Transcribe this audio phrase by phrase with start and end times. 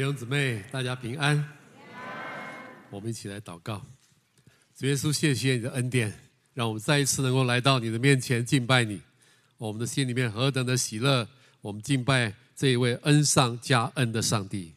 [0.00, 1.46] 弟兄姊妹，大家平安。
[2.88, 3.84] 我们一起来祷告。
[4.74, 6.10] 主耶稣，谢谢你的恩典，
[6.54, 9.02] 让我们再一次能够来到你的面前敬拜你。
[9.58, 11.28] 我们的心里面何等的喜乐！
[11.60, 14.72] 我们敬拜这一位恩上加恩的上帝。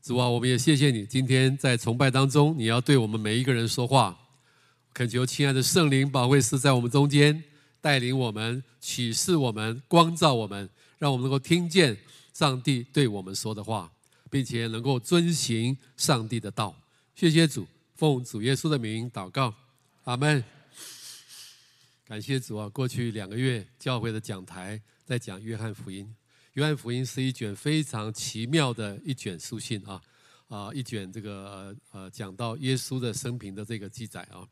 [0.00, 4.16] 主啊，我们也谢谢你，今天在崇拜当中，你要对我们每一个人说话。
[4.94, 7.42] 恳求亲爱的圣灵保惠师在我们中间
[7.80, 11.96] 带领我们、启示我们、光照我们，让我们能够听见
[12.32, 13.90] 上帝对我们说的话。
[14.32, 16.74] 并且能够遵行上帝的道，
[17.14, 19.54] 谢谢主，奉主耶稣的名祷告，
[20.04, 20.42] 阿门。
[22.06, 22.66] 感谢主啊！
[22.70, 26.10] 过去两个月，教会的讲台在讲约翰福音。
[26.54, 30.00] 约翰福音是一卷非常奇妙的一卷书信啊
[30.48, 34.48] 啊，一卷这个呃讲到耶稣的生平的这个记载啊。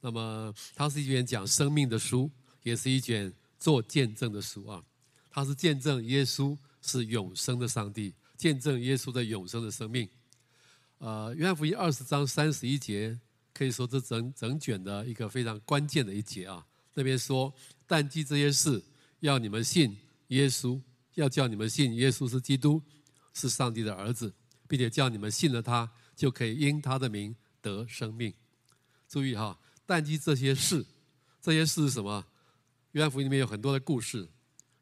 [0.00, 2.28] 那么它是一卷讲生命的书，
[2.64, 4.82] 也是一卷做见证的书啊。
[5.30, 8.12] 它是见证耶稣是永生的上帝。
[8.42, 10.08] 见证耶稣的永生的生命，
[10.98, 13.16] 呃，约翰福音二十章三十一节，
[13.54, 16.66] 可以说这整整卷的一个非常关键的一节啊。
[16.92, 17.54] 那边说，
[17.86, 18.82] 但记这些事，
[19.20, 20.82] 要你们信耶稣，
[21.14, 22.82] 要叫你们信耶稣是基督，
[23.32, 24.34] 是上帝的儿子，
[24.66, 28.34] 并且叫你们信了他，就可以因他的名得生命。
[29.08, 30.84] 注意哈，但记这些事，
[31.40, 32.26] 这些事是什么？
[32.90, 34.28] 约翰福音里面有很多的故事，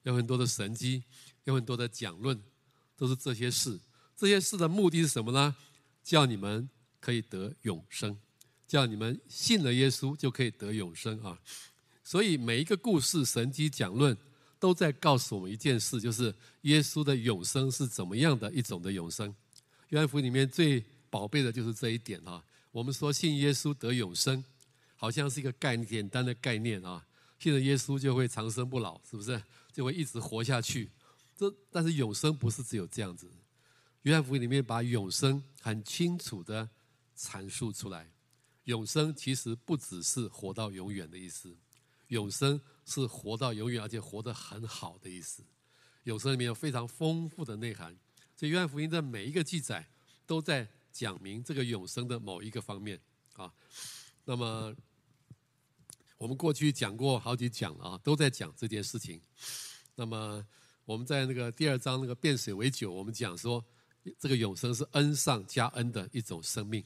[0.05, 1.05] 有很多的神迹，
[1.45, 2.43] 有很多的讲论。
[3.01, 3.81] 都是这些事，
[4.15, 5.57] 这些事的目的是什么呢？
[6.05, 6.69] 叫你们
[7.01, 8.15] 可以得永生，
[8.69, 11.39] 叫你们信了耶稣就可以得永生啊！
[12.05, 14.15] 所以每一个故事、神迹讲论
[14.59, 19.35] 都在告诉我们一件事，就是耶稣的永生是怎么样的一种的永生。
[19.89, 22.45] 约翰福音里面最宝贝的就是这一点啊！
[22.73, 24.45] 我们说信耶稣得永生，
[24.95, 27.03] 好像是一个概念，简单的概念啊！
[27.39, 29.43] 信了耶稣就会长生不老，是不是？
[29.73, 30.91] 就会一直活下去。
[31.41, 33.27] 这但是永生不是只有这样子，
[34.03, 36.69] 约翰福音里面把永生很清楚的
[37.17, 38.13] 阐述出来。
[38.65, 41.57] 永生其实不只是活到永远的意思，
[42.09, 45.43] 永生是活到永远，而且活得很好的意思。
[46.03, 47.97] 永生里面有非常丰富的内涵，
[48.37, 49.89] 所以约翰福音的每一个记载
[50.27, 53.01] 都在讲明这个永生的某一个方面
[53.33, 53.51] 啊。
[54.27, 54.77] 那么
[56.19, 59.19] 我们过去讲过好几讲了啊，都在讲这件事情。
[59.95, 60.47] 那么。
[60.91, 63.65] 我们在那个第二章那个变水为酒，我们讲说
[64.19, 66.85] 这个永生是恩上加恩的一种生命。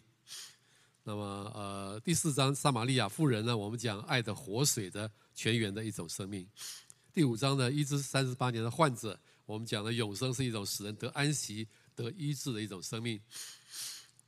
[1.05, 6.47] 那么呃第四章撒玛利亚妇人呢，我们讲爱的活水的泉源的一种生命。
[7.15, 13.19] 第五章呢医治三十八年的患者，我们讲的永生是一种使人得安息得医治的一种生命。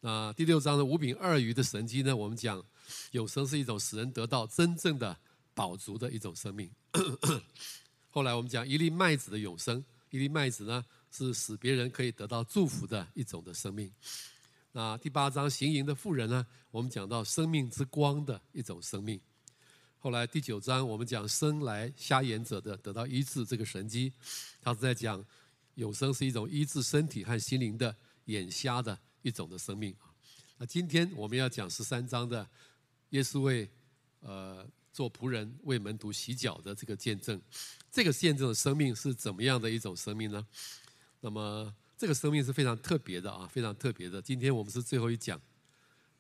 [0.00, 2.65] 那第六章的五饼二鱼的神迹呢，我们讲
[3.10, 5.15] 永生是一种使人得到真正的
[5.53, 6.70] 饱足的一种生命。
[8.16, 13.93] 后来我们讲一粒麦子的永生，一粒麦子呢是使别人可以得到祝福的一种的生命。
[14.72, 19.21] 那第八章行淫的妇人呢，我们讲到生命之光的一种生命。
[19.99, 24.10] 后来第九章我们讲生来瞎眼者的得到医治这个神迹，
[24.62, 25.22] 他是在讲
[25.75, 27.94] 永生是一种医治身体和心灵的
[28.25, 29.94] 眼瞎的一种的生命。
[30.56, 32.48] 那今天我们要讲十三章的
[33.10, 33.69] 耶稣为
[34.21, 34.66] 呃。
[34.96, 37.38] 做仆人为门徒洗脚的这个见证，
[37.92, 40.46] 这个见证的生命是怎么样的一种生命呢？
[41.20, 44.22] 那么这个生命是非常特别的啊，非常特别的。
[44.22, 45.38] 今天我们是最后一讲，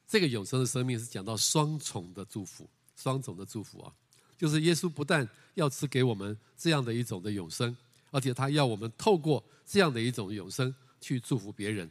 [0.06, 3.90] 这个永生的生命是讲到双重的祝福，双重的祝福啊，
[4.36, 7.74] 就是耶稣不但要赐给我们这样的一种的永生，
[8.10, 11.90] 而且他要我们透过这样的一种永生去祝福别人。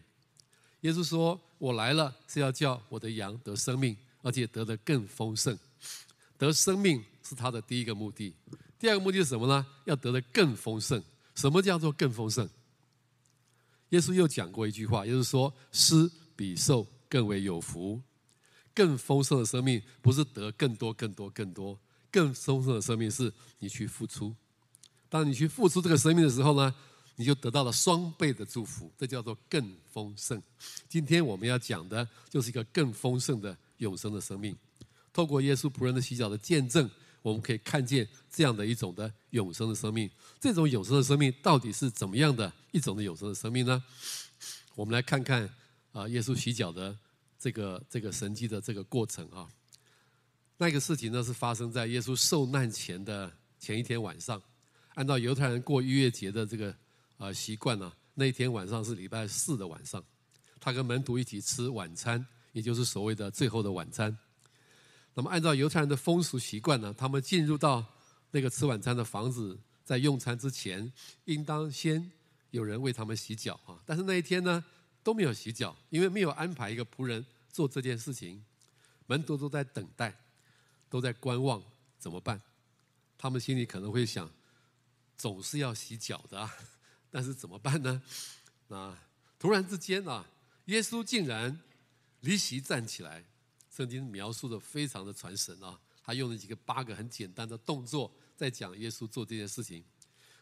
[0.81, 5.57] 耶稣说：“我来了是要叫我的羊得生命，而且得的更丰盛。”
[6.37, 8.33] 得生命是他的第一个目的，
[8.79, 9.65] 第二个目的是什么呢？
[9.85, 11.01] 要得的更丰盛。
[11.35, 12.47] 什么叫做更丰盛？
[13.89, 18.01] 耶稣又讲过一句话，也就是说，施比受更为有福。
[18.73, 21.79] 更丰盛的生命不是得更多、更多、更多，
[22.11, 24.35] 更丰盛的生命是你去付出。
[25.07, 26.73] 当你去付出这个生命的时候呢，
[27.15, 30.41] 你就得到了双倍的祝福，这叫做更丰盛。
[30.89, 34.53] 今天我们要讲的就是一个更丰盛的永生的生命。
[35.15, 36.91] 透过耶稣仆人的洗脚的见证，
[37.21, 40.11] 我们可以看见这样的一种的永生的生命。
[40.41, 43.81] 这种永生的生命到底是怎么样的一种的永生的生命呢？
[44.75, 45.49] 我们来看看
[45.93, 46.93] 啊，耶稣洗脚的
[47.39, 49.47] 这个这个神迹的这个过程啊。
[50.57, 54.41] 那个事情呢，是发生在耶稣受难前的前一天晚上。
[54.95, 56.75] 按照犹太人过逾越节的这个
[57.17, 60.03] 啊习惯呢，那一天晚上是礼拜四的晚上，
[60.59, 64.17] 他跟门徒一起吃晚餐，也就是所谓的最后的晚餐。
[65.17, 67.83] 那么，按照犹太人的风俗习惯呢，他们进入到
[68.31, 70.91] 那个吃晚餐的房子，在用餐之前，
[71.23, 72.11] 应当先
[72.51, 73.79] 有人为他们洗脚啊。
[73.85, 74.61] 但是那一天呢，
[75.01, 78.43] 都没有洗脚，因为没有安排一个仆人做这件事情。
[79.07, 80.13] 门徒都在等待，
[80.89, 81.63] 都在观望，
[81.97, 82.41] 怎么办？
[83.17, 84.29] 他们心里可能会想：
[85.17, 86.53] 总是要洗脚的啊，
[87.09, 88.01] 但是怎么办呢？
[88.67, 89.01] 啊，
[89.39, 90.25] 突然之间啊，
[90.65, 91.57] 耶稣竟然
[92.19, 93.23] 离席站起来。
[93.75, 99.83] 圣经描述的非常的传神啊，他用了几个八个很简单的动作，在讲耶稣做这件事情。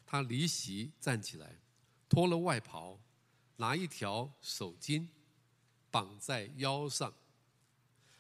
[0.06, 1.60] 他离席站起来，
[2.08, 3.00] 脱了外袍，
[3.56, 5.08] 拿一条手巾
[5.90, 7.12] 绑在腰上。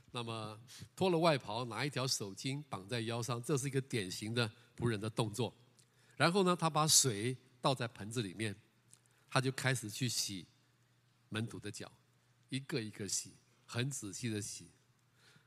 [0.09, 0.59] 那么
[0.95, 5.53] 脱了外袍，拿一条手巾绑在腰上，这是一个典型的仆人的动作。
[6.17, 8.55] 然后呢，他把水倒在盆子里面，
[9.29, 10.47] 他就开始去洗
[11.29, 11.91] 门徒的脚，
[12.49, 13.33] 一个一个洗，
[13.67, 14.71] 很仔细的洗。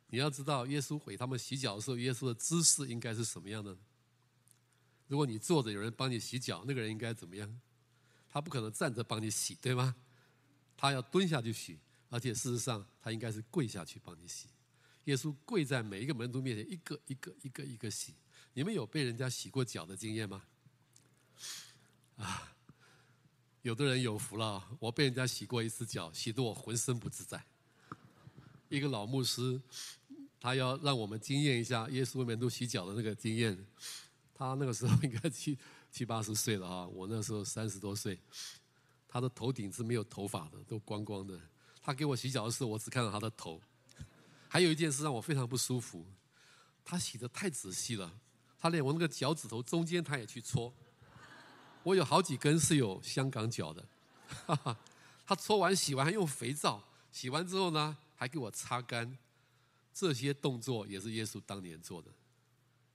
[0.08, 3.76] 你要知道，耶稣给他们洗脚的时候，耶稣的姿势应该是什么样的？
[5.08, 7.60] 如果你坐着，有人帮你洗脚，那个人应该怎么样？
[8.28, 9.96] 他不可能站着帮你洗，对吗？
[10.76, 11.78] 他要蹲下去洗，
[12.10, 14.46] 而且事实上，他应该是跪下去帮你洗。
[15.04, 18.14] 耶稣跪在每一个门徒面前，一个一个一个一个洗。
[18.52, 20.42] 你们有被人家洗过脚的经验吗？
[22.16, 22.52] 啊，
[23.62, 27.44] 有的人有福了，我被人家洗过一次脚，洗得我浑身不自在。
[28.68, 29.60] 一个老牧师，
[30.40, 33.56] 他要让我们惊艳一下耶稣为门徒洗脚的那个经验。
[34.34, 35.56] 他那个时候应该七
[35.90, 38.18] 七八十岁了啊，我那时候三十多岁。
[39.08, 41.40] 他的头顶是没有头发的，都光光的。
[41.80, 43.60] 他给我洗脚的时候，我只看到他的头。
[44.48, 46.04] 还有一件事让我非常不舒服，
[46.84, 48.12] 他洗的太仔细了，
[48.58, 50.72] 他连我那个脚趾头中间他也去搓。
[51.82, 53.86] 我有好几根是有香港脚的，
[54.46, 54.76] 哈哈。
[55.24, 57.96] 他搓完洗完还用肥皂，洗完之后呢？
[58.16, 59.16] 还给我擦干，
[59.94, 62.10] 这些动作也是耶稣当年做的，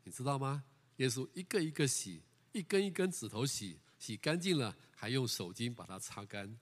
[0.03, 0.63] 你知道吗？
[0.97, 2.21] 耶稣一个一个洗，
[2.51, 6.59] 一根一根指头洗，洗干净了，还用手巾把它擦干。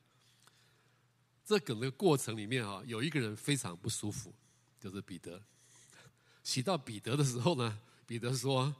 [1.46, 4.34] 这整个过程里面啊，有一个人非常不舒服，
[4.80, 5.42] 就是彼得。
[6.44, 8.76] 洗到彼得的时候呢，彼得说：“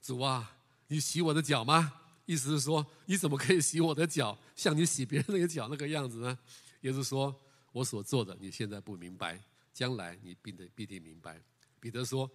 [0.00, 0.56] 主啊，
[0.86, 6.38] 你洗我的脚吗？”意思是说，你怎么可以洗我的脚，像你洗别人那个脚那个样子呢？
[6.82, 7.38] 耶稣说。
[7.72, 9.42] 我所做的，你现在不明白，
[9.72, 11.40] 将来你必定必定明白。
[11.78, 12.30] 彼得说：“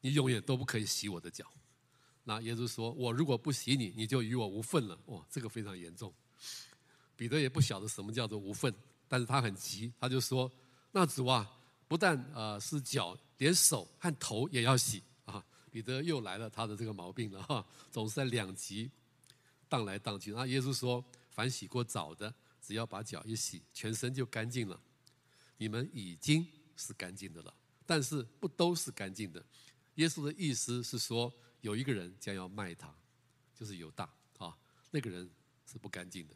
[0.00, 1.44] 你永远都不可以洗我的脚。”
[2.22, 6.12] 那耶稣说：“我如果不洗你，你就与我无份了。”哇，这个非常严重。
[7.16, 8.72] 彼得也不晓得什么叫做无份，
[9.08, 10.50] 但是他很急，他就说
[10.92, 11.50] ：“那主啊，
[11.88, 18.90] 不但呃是脚，连手和头也要洗啊。”彼得又来了他的这个毛病了哈，总是在两极
[19.68, 20.32] 荡来荡去。
[20.32, 22.32] 那耶稣说：“凡洗过澡的。”
[22.66, 24.80] 只要把脚一洗，全身就干净了。
[25.56, 26.44] 你们已经
[26.76, 27.54] 是干净的了，
[27.86, 29.44] 但是不都是干净的。
[29.94, 32.92] 耶稣的意思是说，有一个人将要卖他，
[33.54, 34.58] 就是犹大啊，
[34.90, 35.30] 那个人
[35.64, 36.34] 是不干净的。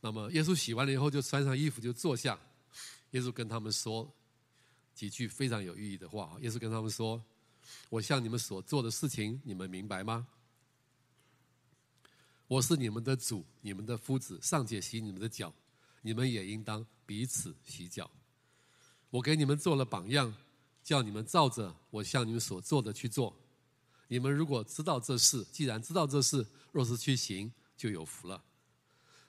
[0.00, 2.40] 那么耶稣洗完了以后，就穿上衣服就坐下。
[3.10, 4.10] 耶稣跟他们说
[4.94, 6.38] 几句非常有意义的话。
[6.40, 7.22] 耶稣跟他们说
[7.90, 10.26] ：“我向你们所做的事情，你们明白吗？”
[12.50, 15.54] 我是你们的主，你们的夫子，尚且洗你们的脚，
[16.02, 18.10] 你们也应当彼此洗脚。
[19.08, 20.34] 我给你们做了榜样，
[20.82, 23.36] 叫你们照着我向你们所做的去做。
[24.08, 28.42] 你们如果知道这事，既然知道这事，若是去行，就有福了。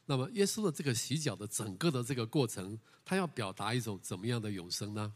[0.08, 5.14] 那么，耶稣的这个洗脚的整个的这个过程，他要表达一种怎么样的永生呢？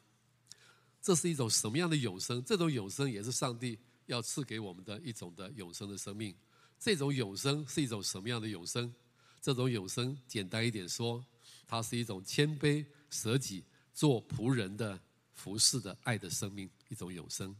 [1.01, 2.43] 这是一种什么样的永生？
[2.43, 6.35] 这种永生也是上帝要赐给我们的一种的永生的生命。
[6.79, 8.93] 这种永生是一种什么样的永生？
[9.41, 11.23] 这种永生，简单一点说，
[11.67, 13.63] 它是一种谦卑、舍己、
[13.93, 14.99] 做仆人的
[15.33, 17.55] 服侍的爱的生命，一种永生。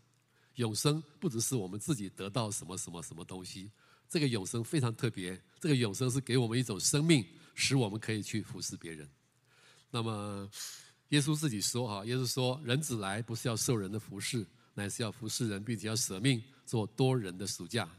[0.55, 3.69] 永生不只是我们自己得到什么什么什么东西，
[4.07, 5.39] 这个永生非常特别。
[5.59, 9.07] 这个永生是给我们一种生命，使我们可以去服侍别人。
[9.91, 10.49] 那么，
[11.09, 17.89] 耶稣自己说：“哈，耶稣说，人子来不是要受人的服侍，乃是要服侍人，并且要舍命做多人的赎价。”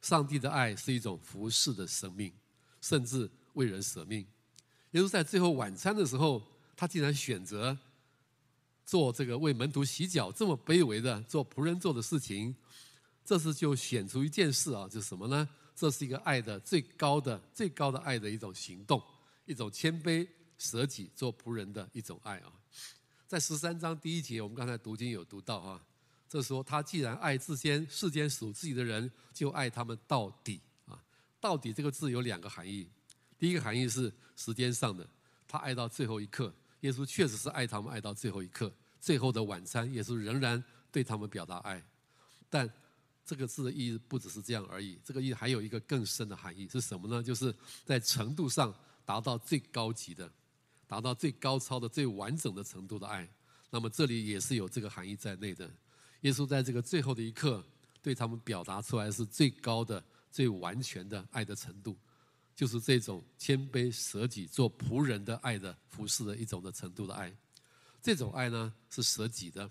[0.00, 2.32] 上帝的爱是一种服侍的生命，
[2.80, 4.26] 甚至为人舍命。
[4.92, 6.42] 耶稣在最后晚餐的时候，
[6.76, 7.76] 他竟然选择
[8.84, 12.54] 做这个为门徒洗脚，这么卑微的做仆人做的事情。
[13.24, 15.48] 这是就显出一件事啊，就是什么呢？
[15.76, 19.00] 这是一个爱的最高的、最高的爱的一种行动，
[19.44, 20.26] 一种谦卑
[20.58, 22.52] 舍己做仆人的一种爱啊。
[23.28, 25.80] 在十三章第一节，我们刚才读经有读到啊。
[26.30, 30.96] 这说他既然爱世间世间属自己的人，就爱他们到底啊！
[31.40, 32.88] 到底这个字有两个含义。
[33.36, 35.04] 第一个含义是时间上的，
[35.48, 36.54] 他爱到最后一刻。
[36.82, 38.72] 耶稣确实是爱他们爱到最后一刻。
[39.00, 41.82] 最后的晚餐，耶稣仍然对他们表达爱。
[42.48, 42.72] 但
[43.26, 47.20] 这个字的意义不只是这样而已，这个意义还有一个更深的含义是什么呢？
[47.20, 47.52] 就是
[47.84, 48.72] 在程度上
[49.04, 50.30] 达到最高级的
[50.86, 53.28] 达到最高超的、最完整的程度的爱。
[53.68, 55.68] 那么这里也是有这个含义在内的。
[56.22, 57.64] 耶稣在这个最后的一刻，
[58.02, 61.96] 对他们表达出来是最高的、最完全的爱的程度，
[62.54, 67.32] 就是这种谦卑舍己、做仆人的爱的服侍的一种的程度的爱。
[68.02, 69.70] 这种爱呢是舍己的，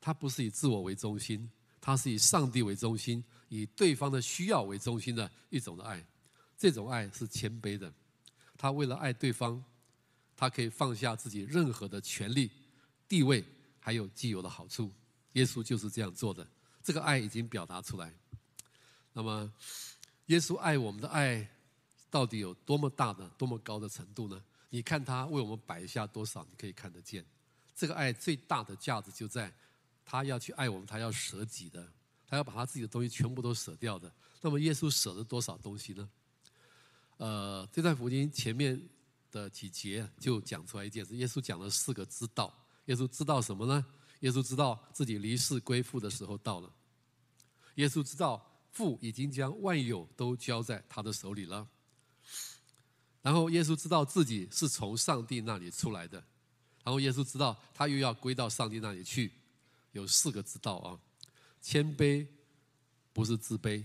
[0.00, 1.48] 它不是以自我为中心，
[1.80, 6.04] 它是以上帝为中心，以对方的需要为中心的一种的爱。
[6.58, 7.92] 这种爱是谦卑的，
[8.56, 9.62] 他为了爱对方，
[10.36, 12.50] 他可以放下自己任何的权利、
[13.08, 13.44] 地位，
[13.78, 14.90] 还有既有的好处。
[15.36, 16.46] 耶稣就是这样做的，
[16.82, 18.12] 这个爱已经表达出来。
[19.12, 19.52] 那么，
[20.26, 21.46] 耶稣爱我们的爱
[22.10, 24.42] 到底有多么大的、多么高的程度呢？
[24.70, 27.24] 你看他为我们摆下多少，你可以看得见。
[27.74, 29.52] 这个爱最大的价值就在，
[30.06, 31.86] 他要去爱我们，他要舍己的，
[32.26, 34.10] 他要把他自己的东西全部都舍掉的。
[34.40, 36.08] 那么，耶稣舍了多少东西呢？
[37.18, 38.80] 呃，这段福音前面
[39.30, 41.14] 的几节就讲出来一件事。
[41.16, 42.52] 耶稣讲了四个知道。
[42.86, 43.84] 耶稣知道什么呢？
[44.20, 46.72] 耶稣知道自己离世归父的时候到了。
[47.76, 51.68] 耶稣知道父已经将万有都交在他的手里了。
[53.22, 56.18] 然后耶稣知道自己是从上帝那里出来的。
[56.84, 59.32] 然后耶稣知道他又要归到上帝那里去。
[59.92, 60.98] 有四个知道啊。
[61.60, 62.26] 谦卑
[63.12, 63.84] 不是自卑，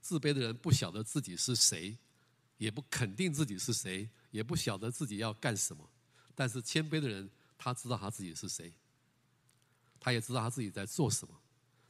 [0.00, 1.96] 自卑的人不晓得自己是谁。
[2.58, 5.90] 也不肯定自己是谁，也不晓得自己要干什么。
[6.32, 7.28] 但是谦卑的人，
[7.58, 8.72] 他知道他自己是谁，
[10.04, 11.32] 他也知道他自己在做什么，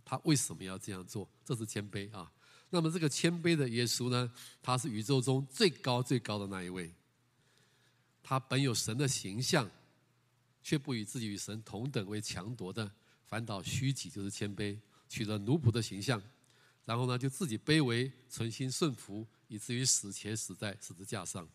[0.04, 1.26] 他为什么要这样做？
[1.46, 2.30] 这是谦卑啊。
[2.68, 4.30] 那么这个谦卑的耶稣呢，
[4.62, 6.92] 他是宇宙中最高最高的那一位。
[8.22, 9.66] 他本有神的形象，
[10.62, 12.92] 却不与自己与神同等为强夺的，
[13.24, 14.78] 反倒虚己，就是谦卑，
[15.08, 16.22] 取了奴仆的形象。
[16.84, 21.48] 然后呢，就自己卑微，存心顺服，以至于死，且死在十字架上。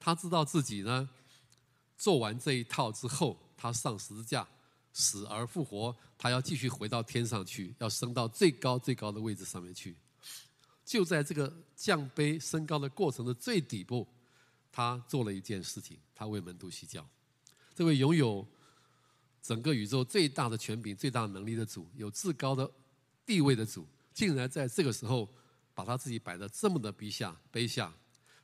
[0.00, 1.08] 他知道自己呢，
[1.96, 4.48] 做完这一套之后，他上十字架，
[4.92, 9.96] 死而复活，他要继续回到天上去，要升到最高最高的位置上面去。
[10.84, 14.06] 就在这个降卑升高的过程的最底部，
[14.70, 17.06] 他做了一件事情，他为门徒洗脚。
[17.74, 18.46] 这位拥有
[19.40, 22.70] 整个宇宙最大的权柄、最大能力的主，有至高的
[23.24, 23.86] 地位的主。
[24.12, 25.26] 竟然在这个时候，
[25.72, 27.90] 把他自己摆得这么的卑下，卑下。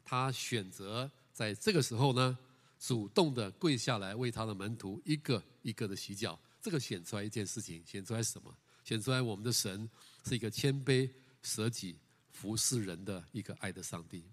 [0.02, 2.38] 他选择在这个时候呢，
[2.80, 6.38] 主动的跪下来为他的门徒一个一个的洗脚。
[6.60, 8.52] 这个显出来一件事情，显出来什么？
[8.84, 9.88] 显出来我们的神
[10.24, 11.10] 是一个谦卑
[11.42, 11.96] 舍己、
[12.30, 14.24] 服侍人的一个爱的上帝。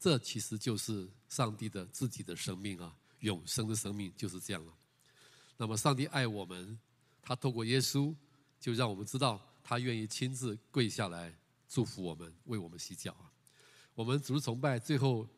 [0.00, 4.72] 这其实就是上帝的自己的生命啊，永生的生命就是这样了。
[5.56, 6.78] 那么上帝爱我们，
[7.20, 8.14] 他透过耶稣
[8.58, 9.44] 就让我们知道。
[9.62, 11.36] 他愿意亲自跪下来
[11.68, 13.28] 祝福我们，为我们洗脚啊！
[13.94, 15.28] 我们主日崇拜最后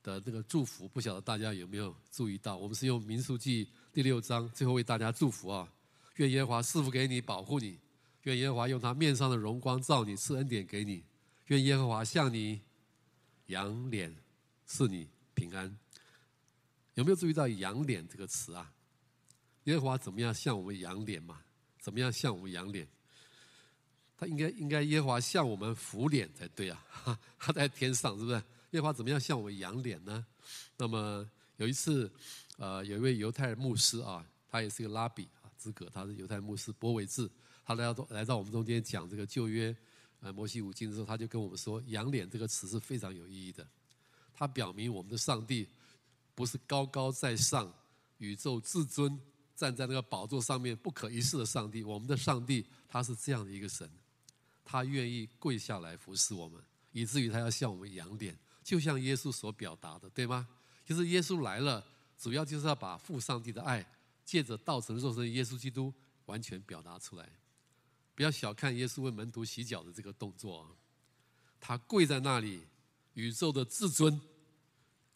[0.00, 2.56] 的那个祝福，不晓得大家有没有注意到？
[2.56, 5.68] 我们是用民数记第六章最后为大家祝福啊！
[6.14, 7.76] 愿耶和华赐福给你，保护你；
[8.22, 11.02] 愿耶和华用他面上的荣光照你，赐恩典给你；
[11.46, 12.60] 愿耶和华向你
[13.46, 14.14] 仰脸，
[14.64, 15.76] 赐你平安。
[16.94, 18.72] 有没有注意到“仰脸”这个词啊？
[19.64, 21.40] 耶和华怎么样向我们仰脸嘛？
[21.80, 22.86] 怎么样向我们仰脸？
[24.16, 26.86] 他应该应该耶和华向我们俯脸才对啊！
[27.40, 28.40] 他在天上是不是？
[28.70, 30.24] 耶和华怎么样向我们仰脸呢？
[30.76, 32.10] 那么有一次，
[32.60, 37.26] 呃，有一位犹太牧师啊，他也是个拉比啊，资格，他是犹太牧师波维治，
[37.64, 39.74] 他来到来到我们中间讲这个旧约
[40.20, 43.66] 呃摩西五经的时候，他就跟我们说，仰脸这个词是非常有意义的。
[44.34, 45.66] 他表明我们的上帝
[46.34, 47.72] 不是高高在上、
[48.18, 49.18] 宇宙至尊
[49.56, 53.90] 站在那个宝座上面不可一世的上帝，我们的上帝他是这样的一个神。
[54.62, 56.62] 他愿意跪下来服侍我们，
[56.92, 60.46] 以至于他要向我们仰脸，就像耶稣所表达的，对吗？
[60.84, 61.82] 就是耶稣来了，
[62.20, 63.84] 主要就是要把父上帝的爱，
[64.24, 65.92] 借着道成肉身耶稣基督
[66.26, 67.26] 完全表达出来。
[68.14, 70.76] 不要小看耶稣为门徒洗脚的这个动作，
[71.58, 72.60] 他跪在那里，
[73.14, 74.20] 宇宙的至尊，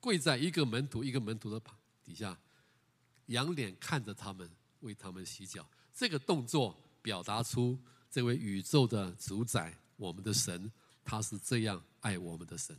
[0.01, 1.61] 跪在一个门徒一个门徒的
[2.03, 2.39] 底下，
[3.27, 5.69] 仰脸看着他们，为他们洗脚。
[5.93, 7.79] 这个动作表达出。
[8.11, 10.71] 这位宇宙的主宰，我们的神，
[11.05, 12.79] 他是这样爱我们的神，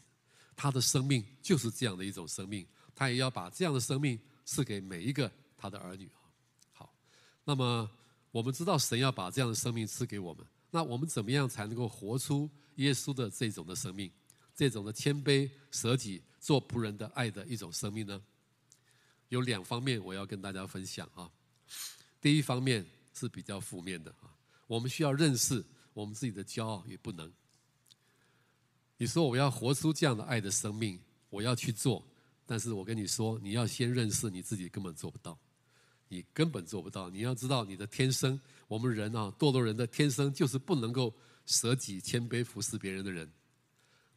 [0.56, 6.10] 他的生命就是这样的一种生命，他也要把这样的生命赐给每一个他的儿女。
[6.72, 6.92] 好，
[7.44, 7.90] 那么
[8.32, 14.12] 我们知道神要把这样的生命赐给我们，那我们怎么样才能够活出耶稣的这种的生命，
[14.56, 18.22] 这种的谦卑舍己、做仆人的爱的一种生命呢？
[19.30, 21.30] 有两方面我要跟大家分享啊。
[22.22, 24.30] 第一方面是比较负面的啊。
[24.68, 27.32] 我们需要认识我们自己的骄傲与不能。
[28.98, 31.00] 你说我要活出这样的爱的生命，
[31.30, 32.06] 我要去做，
[32.46, 35.38] 但是我跟你说，你要先认识你自己，根本做不到，
[36.08, 37.10] 你根本做不到。
[37.10, 41.14] 你要知道你的天生，我们人啊，堕落人的天生就是不能够
[41.46, 43.28] 舍己谦卑服侍别人的人。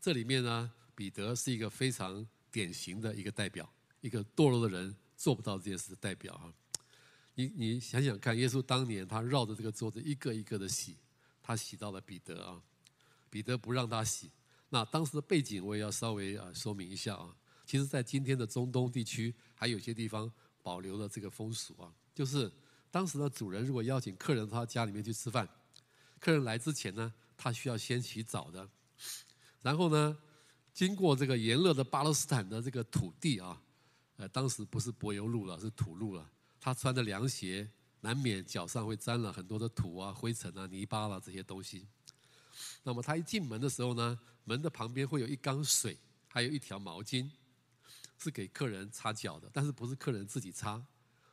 [0.01, 6.53] 这里面呢，彼得是一个非常典型的一个代表，一个堕落的人做不到这件事的代表啊。
[7.35, 10.97] 你你想想看，耶稣当年他绕着这个桌子一个一个的洗，
[11.43, 12.61] 他洗到了彼得啊，
[13.31, 14.31] 彼得不让他洗。
[14.69, 17.35] 那当时的背景我也要稍微啊说明一下啊。
[17.69, 20.33] 其实，在今天的中东地区，还有些地方
[20.63, 22.51] 保留了这个风俗啊，就是
[22.91, 25.47] 当时的主人如果邀请客人到他家里面去吃饭，
[26.19, 28.67] 客人来之前呢，他需要先洗澡的，
[29.61, 30.17] 然后呢，
[30.73, 33.61] 经过这个炎热的巴勒斯坦的这个土地啊，
[34.17, 36.27] 呃，当时不是柏油路了，是土路了。
[36.59, 37.71] 他穿着凉鞋，
[38.01, 41.87] 难免脚上会沾了很多的土啊、灰尘啊、泥巴啦、啊、这些东西。
[42.83, 45.99] 那么他一进门的时候呢，门的旁边会有一缸水，
[46.29, 47.29] 还有一条毛巾，
[48.19, 49.51] 是给客人擦脚的。
[49.53, 50.85] 但是不是客人自己擦，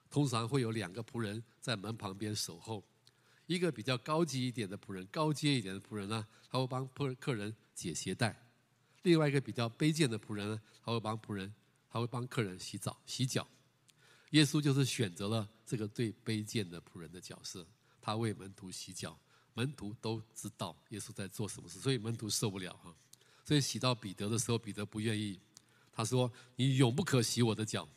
[0.10, 2.84] 通常会有两个仆人在门旁边守候。
[3.48, 8.34] 一个比较高级一点的仆人，高阶一点的仆人呢，他会帮客客人解鞋带；
[9.04, 11.54] 另外一个比较卑贱的仆人呢，他会帮仆人，
[11.90, 13.48] 他会帮客人洗澡、洗脚。
[14.32, 17.66] 耶稣就是选择了这个最卑贱的仆人的角色，
[18.02, 19.16] 他为门徒洗脚，
[19.54, 22.94] 门徒都知道耶稣在做什么事，所以门徒受不了哈。
[23.46, 25.40] 所以洗到彼得的时候，彼得不愿意，
[25.96, 27.88] 他说：“你永不可洗我的脚。”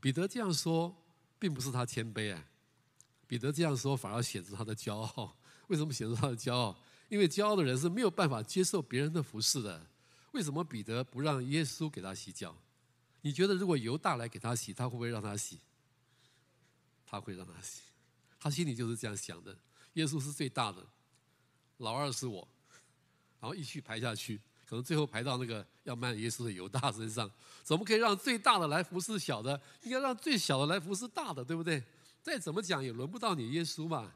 [0.00, 0.94] 彼得这样说，
[1.38, 2.44] 并不是他谦卑啊，
[3.26, 5.36] 彼得这样说反而显示他的骄傲。
[5.68, 6.78] 为什么显示他的骄傲？
[7.08, 9.86] 因为骄傲的人是没有办法接受别人的服侍的。
[10.32, 12.56] 为什么彼得不让耶稣给他洗脚？
[13.20, 15.58] 你觉得如果犹大来给他洗，他会不会让他洗？
[17.06, 17.82] 他会让他洗，
[18.40, 19.56] 他心里就是这样想的。
[19.92, 20.84] 耶稣是最大的，
[21.76, 22.48] 老二是我，
[23.38, 24.40] 然后一序排下去，
[24.72, 27.30] 可能最后排到那个要卖耶稣的犹大身上。
[27.62, 29.60] 怎么可以让最大的来服侍小的？
[29.82, 31.84] 应该让最小的来服侍大的，对不对？
[32.22, 34.10] 再怎么讲也轮不到你耶稣嘛。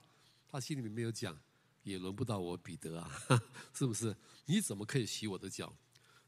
[0.51, 1.39] 他心里面没有讲，
[1.83, 3.11] 也轮不到我彼得啊，
[3.75, 4.17] 是不是？
[4.47, 5.71] 你怎么可以洗我的脚？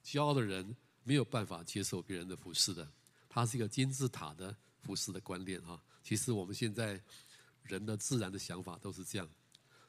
[0.04, 0.76] 骄傲的人。
[1.04, 2.86] 没有办法接受别人的服侍的，
[3.30, 5.80] 他是一个金字塔的服侍的观念哈。
[6.04, 7.00] 其实我们现在
[7.62, 9.26] 人的自然的想法都是这样。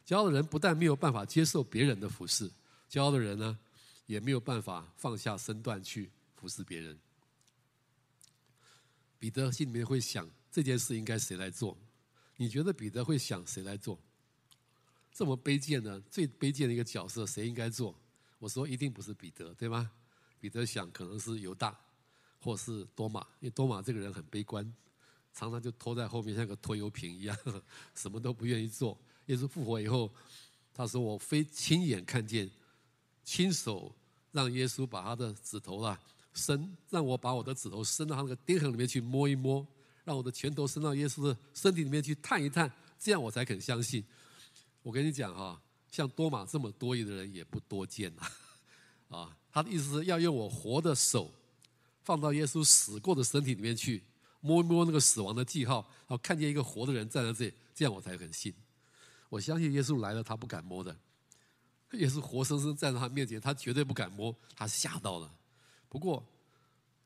[0.07, 2.49] 骄傲的人不但没有办法接受别人的服侍，
[2.89, 3.59] 骄傲的人呢，
[4.09, 6.97] 也没有办法放下身段去服侍别人。
[9.19, 11.77] 彼得心里面会想，这件事应该谁来做？
[12.35, 13.99] 你觉得彼得会想谁来做？
[15.13, 17.95] 这么卑贱的、最卑贱的一个角色，谁应该做？
[18.39, 19.91] 我说一定不是彼得，对吗？
[20.39, 21.79] 彼得想，可能是犹大，
[22.39, 24.65] 或是多马，因为多马这个人很悲观，
[25.35, 27.37] 常常就拖在后面，像个拖油瓶一样，
[27.93, 28.99] 什么都不愿意做。
[29.27, 30.11] 耶稣复活以后，
[30.73, 32.49] 他说：“我非亲眼看见，
[33.29, 33.95] 亲手
[34.31, 35.99] 让耶稣把他的指头啊
[36.33, 39.63] 伸，让我把我的指头伸到他那个钉痕里面去摸一摸，
[40.03, 44.03] 让我的拳头伸到耶稣的身体里面去探一探，这样我才肯相信。”
[44.81, 45.61] 我跟你讲哈，
[45.91, 49.37] 像多马这么多疑的人也不多见呐，啊。
[49.51, 51.31] 他的意思是要用我活的手
[52.01, 54.03] 放到耶稣死过的身体里面去
[54.41, 58.51] 摸一摸那个死亡的记号，然后看见一个活的人站在这里，这样我才肯信。
[59.29, 60.97] 我相信耶稣来了，他不敢摸的。
[61.91, 65.33] 耶稣活生生站在他面前，他绝对不敢摸，他吓到了。
[65.87, 66.25] 不过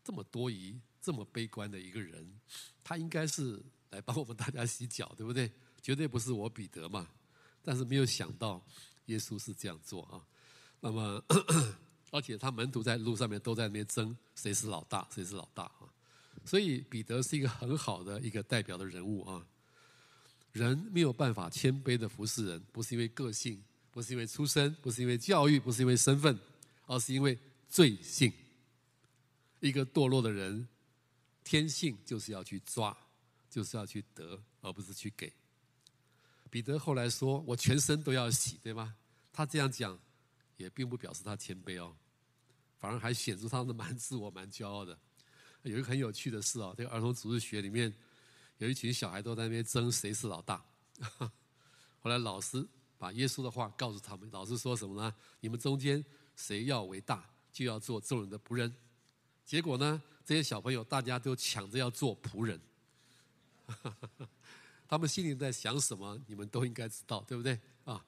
[0.04, 2.40] 这么多疑、这么悲观的一个人，
[2.84, 5.52] 他应该是来帮我们大家洗脚，对不对？
[5.82, 7.08] 绝对不是我彼得嘛。
[7.62, 8.62] 但是没有想到
[9.06, 10.22] 耶稣是这样做啊。
[10.80, 11.24] 那么。
[12.12, 15.90] 而且他门徒在路上面都在那边争谁是老大，谁是老大啊！
[16.46, 19.44] 所以彼得是一个很好的一个代表的人物啊。
[20.52, 23.60] 人没有办法谦卑的服侍人，不是因为个性，
[23.94, 26.38] 不是因为出身，不是因为教育，不是因为身份，
[26.88, 27.38] 而是因为
[27.70, 28.34] 罪性。
[29.60, 30.68] 一个堕落的人，
[31.44, 32.98] 天性就是要去抓，
[33.50, 35.32] 就是要去得，而不是去给。
[36.50, 38.96] 彼得后来说：“我全身都要洗，对吗？”
[39.32, 39.98] 他这样讲，
[40.58, 41.96] 也并不表示他谦卑哦。
[42.80, 44.98] 反而还显出他们蛮自我、蛮骄傲的。
[45.62, 47.94] 有一个很有趣的事啊，这个儿童主日学里面
[48.58, 50.62] 有一群小孩都在那边争谁是老大。
[52.02, 52.68] 后来老师
[53.04, 55.14] 把耶稣的话告诉他们，老师说什么呢？
[55.42, 56.02] 你们中间
[56.38, 58.74] 谁要为大，就要做众人的仆人。
[59.44, 62.58] 结果呢，这些小朋友大家都抢着要做仆人。
[64.88, 66.18] 他们心里在想什么？
[66.28, 67.60] 你们都应该知道，对不对？
[67.84, 68.06] 啊，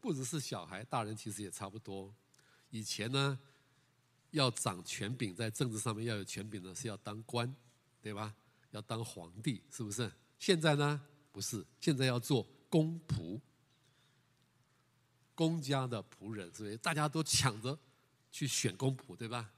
[0.00, 2.14] 不只是小孩，大人其实也差不多。
[2.70, 3.36] 以前呢，
[4.30, 7.52] 要掌权柄，在政治上面要有权柄呢，是要当官，
[8.00, 8.32] 对吧？
[8.70, 10.08] 要当皇帝，是不是？
[10.38, 11.00] 现在呢，
[11.32, 13.40] 不是，现在要做公仆，
[15.36, 17.78] 公家的仆人，所以大家都抢着
[18.32, 19.52] 去选公仆，对吧？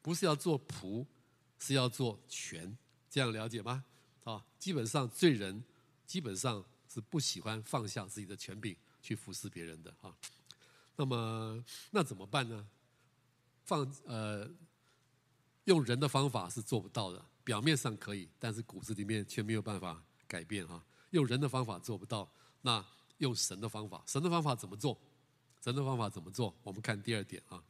[0.00, 1.04] 不是要做仆，
[1.58, 2.74] 是要做权，
[3.10, 3.84] 这样了解吗？
[4.24, 5.62] 啊，基本上罪人
[6.06, 10.16] 基本上是不喜欢放下自己的权柄去服侍别人的啊。
[10.96, 12.66] 那么那怎么办呢？
[13.64, 14.48] 放呃，
[15.64, 20.84] 用人的方法是做不到的，表面上可以，但是骨子里面却没有办法改变哈。
[21.10, 22.30] 用人的方法做不到，
[22.62, 22.84] 那
[23.22, 24.98] 用神的方法，神的方法怎么做？
[25.62, 26.52] 神的方法怎么做？
[26.64, 27.62] 我们看第二点啊。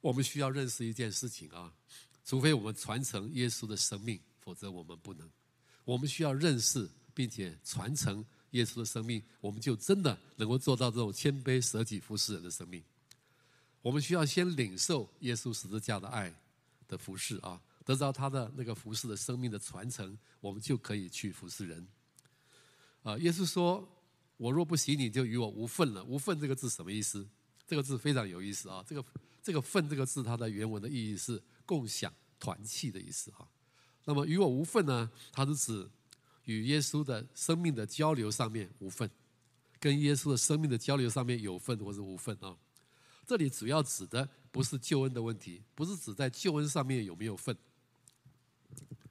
[0.00, 1.74] 我们需要认识一件事情啊，
[2.24, 5.28] 除非我们传承耶稣的生命，否则我们不能。
[5.84, 12.80] 我们需要认识并且传承耶稣的生命，我们就真的能够做到这种谦卑舍己服侍人的生命。
[13.82, 16.32] 我们需要先领受耶稣十字架的爱
[16.86, 21.84] 的服侍啊，得到他的那个服侍的生命的传承，我们就可以去服侍人。
[23.02, 23.88] 啊，耶稣说
[24.36, 27.26] ：“我若不洗你，就与我无份了。”无份这个字什么意思？
[27.66, 29.04] 这个字非常有意思啊，这个。
[29.40, 33.48] 这个“份”这个字，它的原文的意义是共享、团契的意思哈。
[34.04, 35.10] 那么与我无份呢？
[35.32, 35.88] 它是指
[36.44, 39.08] 与耶稣的生命的交流上面无份，
[39.80, 42.54] 跟耶稣的生命的交流上面有份或是无份啊。
[43.26, 47.56] 这里主要指的不是救恩的问题，不是指在救恩上面有没有份。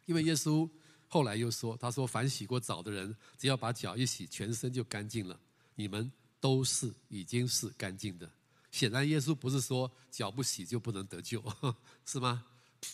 [0.06, 0.70] 因为耶稣
[1.08, 5.40] 后来又说：“他说，凡洗过澡的人，只要把脚一洗，全身就干净了。
[5.76, 8.30] 你们都是已经是干净的。”
[8.72, 11.42] 显然，耶稣不是说脚不洗就不能得救，
[12.06, 12.46] 是吗？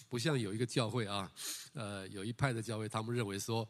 [0.07, 1.29] 不像有一个教会啊，
[1.73, 3.67] 呃，有一派的教会，他们认为说，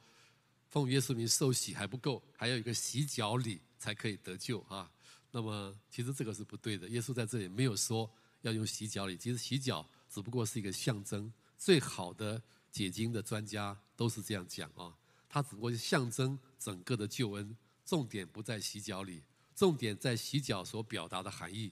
[0.70, 4.92] 奉耶稣名受洗还不够，还要一个洗脚礼才可以得救啊。
[5.32, 6.88] 那么，其实这个是不对的。
[6.90, 8.08] 耶稣在这里没有说
[8.42, 11.32] 要用洗脚礼，其实洗脚只不过是一个象征。
[11.58, 12.40] 最好的
[12.72, 14.96] 解经的专家都是这样讲啊，
[15.30, 19.24] 它只不过是象征整个的救恩，重点不在洗脚里，
[19.56, 21.72] 重点在洗脚所表达的含义。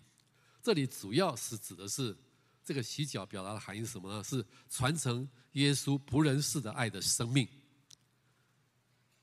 [0.61, 2.15] 这里主要是指的是
[2.63, 4.23] 这个洗脚表达的含义是什么呢？
[4.23, 7.47] 是传承耶稣仆人式的爱的生命。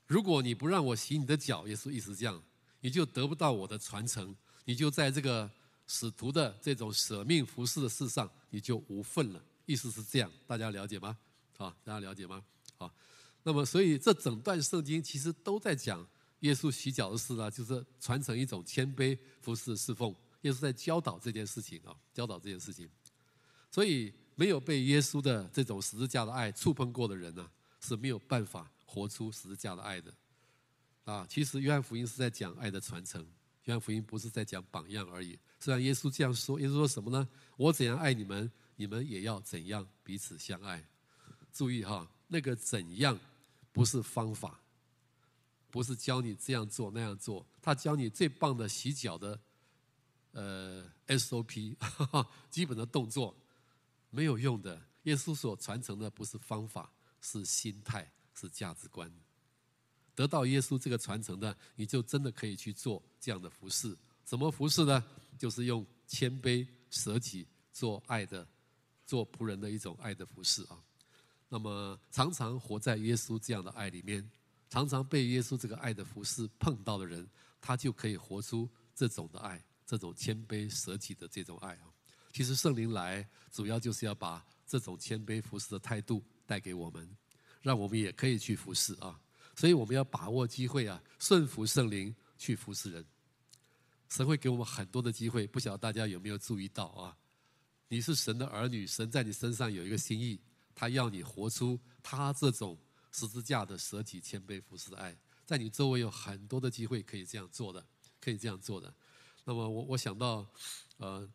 [0.06, 2.42] 如果你不让我洗你的脚，耶稣意思这样，
[2.80, 4.34] 你就得不到我的传承，
[4.64, 5.48] 你就在这个
[5.86, 9.44] 使徒的这种舍命服侍的事上，你就无份了。
[9.66, 11.16] 意思是这样，大家了解吗？
[11.56, 12.42] 好，大家了解吗？
[12.78, 12.92] 啊，
[13.42, 16.06] 那么所以这整段圣经其实都在讲
[16.40, 20.14] 耶稣洗脚的事啊，就是传承一种谦卑服侍侍奉。
[20.42, 22.88] 耶稣在教导这件事情啊，教导这件事情，
[23.70, 30.14] 所以没有被耶稣的这种十字架的爱触碰过的人呢，是没有办法活出十字架的爱的。
[31.04, 33.20] 啊，其实约翰福音是在讲爱的传承，
[33.64, 35.36] 约翰福音不是在讲榜样而已。
[35.58, 37.28] 虽然耶稣这样说，耶稣说什么呢？
[37.56, 40.86] 我怎样爱你们，你们也要怎样彼此相爱。
[41.52, 43.18] 注意哈，那个怎样
[43.72, 44.60] 不是方法，
[45.70, 49.40] 不是教你这样做那样做，他教你最棒的洗脚的。
[50.32, 51.74] 呃，SOP
[52.48, 53.34] 基本的动作
[54.10, 54.80] 没有用的。
[55.04, 59.10] 耶稣所传承的不是方法，是心态，是价值观。
[60.14, 63.96] 得到耶稣这个传承的，你就真的可以去做这样的服侍。
[64.26, 65.02] 什么服侍呢？
[65.38, 68.46] 就是用谦卑舍己做爱的，
[69.06, 70.78] 做仆人的一种爱的服侍啊。
[71.48, 74.28] 那么常常活在耶稣这样的爱里面，
[74.68, 77.28] 常常被耶稣这个爱的服侍碰到的人，
[77.60, 79.64] 他就可以活出这种的爱。
[79.86, 81.88] 这种谦卑舍己的这种爱啊，
[82.30, 87.08] 其实圣灵来主要就是要把这种谦卑服侍的态度带给我们，
[87.62, 89.18] 让我们也可以去服侍啊。
[89.56, 93.02] 所以我们要把握机会啊，顺服圣灵去服侍人。
[94.10, 97.16] 神会给我们很多的机会，不晓得大家有没有注意到啊？
[97.88, 100.38] 你是神的儿女，神在你身上有一个心意，
[100.78, 102.78] 他要你活出他这种
[103.10, 107.84] 十字架的舍己谦卑服侍的爱，在你周围有很多的机会可以这样做的，
[108.20, 108.94] 可以这样做的。
[109.42, 110.46] 那么我我想到，
[110.98, 111.28] 呃，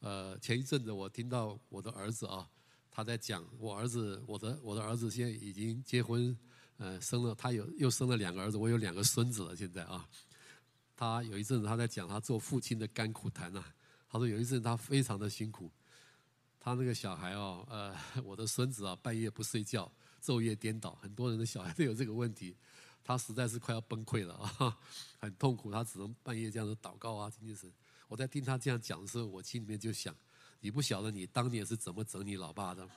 [0.00, 2.48] 呃，前一阵子我听到我的儿子啊，
[2.90, 6.34] 他在讲，我儿子，我的我的儿子现在已经结婚，
[6.78, 10.08] 呃，生了，他有又生了两个儿子，我有两个孙子了，现在啊，
[10.96, 13.74] 他有一阵子他在讲他做父亲的甘苦谈啊，
[14.08, 15.70] 他说有一阵他非常的辛苦，
[16.64, 19.90] 他那个小孩哦，呃， 我的孙子啊，半夜不睡觉，
[20.22, 22.54] 昼夜颠倒，很多人的小孩都有这个问题。
[23.02, 24.78] 他实在是快要崩溃了啊，
[25.18, 27.68] 很痛苦，他只能半夜这样子祷告啊，精神。
[28.06, 30.14] 我在听他这样讲的时候，我心里面就想：
[30.60, 32.88] 你不晓得你当年是怎么整你老爸的，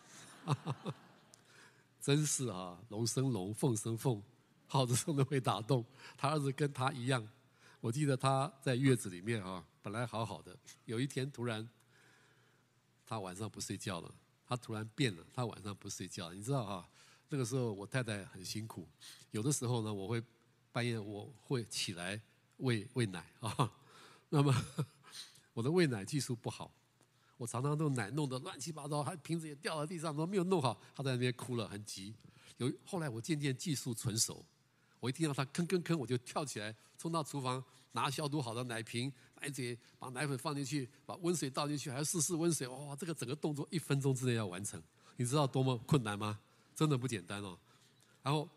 [1.99, 4.21] 真是啊，龙生龙，凤生凤，
[4.67, 5.83] 耗子声都会打洞。
[6.15, 7.27] 他儿子跟他一样，
[7.81, 11.67] 我记得他在月子里面啊，本来好好的，有一天突然，
[13.05, 14.13] 他晚上不睡觉了，
[14.47, 16.87] 他突然变了，他晚上不睡觉，你知道啊？
[17.29, 18.87] 那个时候我太太很辛苦，
[19.31, 20.21] 有的时候呢，我会
[20.71, 22.21] 半夜我会起来
[22.57, 23.71] 喂喂奶啊。
[24.29, 24.53] 那么
[25.53, 26.71] 我的喂奶技术不好，
[27.37, 32.13] 我常常弄奶弄得乱七八糟，还瓶子也掉到地上，都没有弄好，他在那边哭了，很急。
[32.57, 34.45] 有后来我渐渐技术纯熟，
[34.99, 39.11] 我一听到他吭吭吭，我就跳起来冲到厨房，拿消毒好的奶瓶、
[39.45, 42.67] 奶嘴，把奶粉放进去，把温水倒进去，还要试试温水。
[42.67, 44.81] 哇，这个整个动作一分钟之内要完成，
[45.17, 46.39] 你知道多么困难吗？
[46.75, 47.57] 真的不简单哦。
[48.23, 48.49] 然后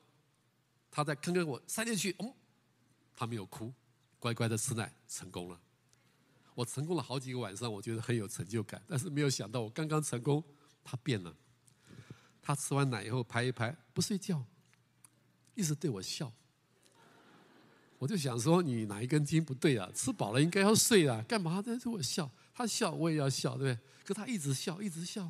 [0.90, 2.33] 他在吭吭我塞进去，嗯，
[3.14, 3.72] 他没有哭，
[4.18, 5.61] 乖乖的吃奶，成功了。
[6.55, 8.83] 我成功了好几个晚上，我觉得很有成就感。
[8.88, 10.42] 但是没有想到，我刚刚成功，
[10.83, 11.37] 他变了。
[12.40, 14.42] 他吃完奶以后拍一拍，不睡觉，
[15.55, 16.33] 一直对我笑。
[17.98, 19.88] 我就想说，你哪一根筋不对啊？
[19.94, 22.30] 吃饱了应该要睡啊，干嘛在对我笑？
[22.54, 23.84] 他笑我也要笑，对不对？
[24.04, 25.28] 可他一直笑，一直笑，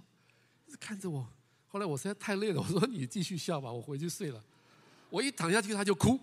[0.67, 1.27] 一直看着我。
[1.67, 4.43] 后来我实在太累了，我说你继续笑吧，我回去睡了。
[5.11, 6.19] 我一躺下去，他就哭。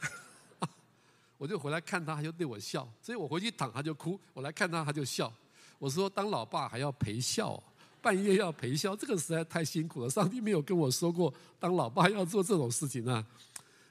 [1.36, 4.18] 我就回来看他，他就对我笑，所以我回去躺，他就哭。
[4.32, 5.32] 我来看他，他就笑。
[5.78, 7.62] 我说当老爸还要陪笑，
[8.00, 10.10] 半夜要陪笑，这个实在太辛苦了。
[10.10, 13.24] 上帝没有跟我说过，当老爸要做这种事情啊。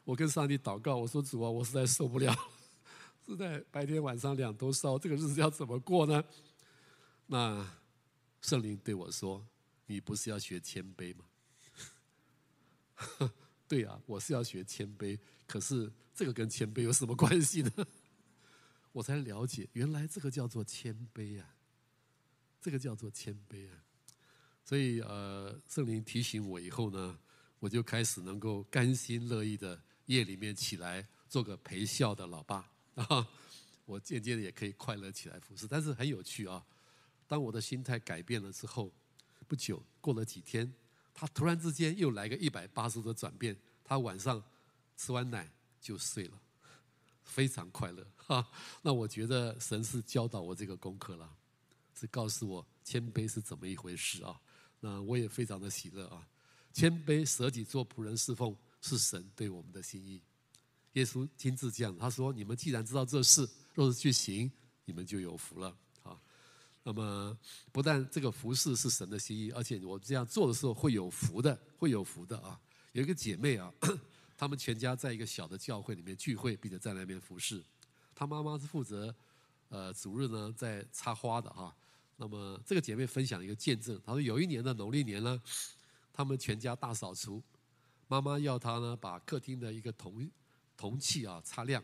[0.08, 2.34] 我跟上帝祷告，我说主啊，我实在受不了，
[3.26, 6.24] 实在白天晚上两头烧，这个日子要怎么过呢？
[7.26, 7.70] 那
[8.40, 9.46] 圣灵对我说
[9.86, 11.26] ：“你不是要学谦卑吗？”
[13.68, 17.72] 对啊，我是要学谦卑，可是这个跟谦卑有什么关系呢？
[18.94, 21.54] 我才了解，原来这个叫做谦卑啊，
[22.62, 23.84] 这个叫做谦卑啊。
[24.64, 27.20] 所以呃，圣灵提醒我以后呢，
[27.60, 33.26] 我就开始能够甘心乐意的夜里面起来做个陪笑的老爸 啊。
[33.86, 36.62] 我渐渐的也可以快乐起来服侍，但是很有趣啊。
[37.26, 38.92] 当我的心态改变了之后，
[39.48, 40.74] 不久过了几天。
[41.14, 44.44] 他突然之间又来个一百八十度的转变，他晚上
[44.98, 46.40] 吃完奶就睡了，
[47.24, 48.46] 非常快乐 哈。
[48.82, 51.34] 那我觉得神是教导我这个功课了，
[51.98, 54.40] 是告诉我谦卑是怎么一回事啊。
[54.82, 56.28] 那我也非常的喜乐啊。
[56.74, 60.22] 谦卑舍己做仆人侍奉是神对我们的心意。
[60.94, 64.52] 耶稣亲自这样，他说：“你们既然知道这事，若是去行，
[64.86, 66.20] 你们就有福了。”啊
[66.84, 67.38] 那么，
[67.72, 72.58] 不但这个服侍是神的心意，而且我这样做的时候会有福的，会有福的啊！
[72.94, 73.72] 有一个姐妹啊，
[74.38, 77.62] 她们全家在一个小的教会里面聚会，并且在那边服侍。
[78.16, 79.14] 她妈妈是负责
[79.68, 81.76] 呃主日呢在插花的啊。
[82.16, 85.40] 那么这个姐妹分享一个见证，她说有一年的农历年呢，
[86.14, 87.44] 他们全家大扫除，
[88.08, 90.30] 妈妈要她呢把客厅的一个铜
[90.76, 91.84] 铜器啊擦亮，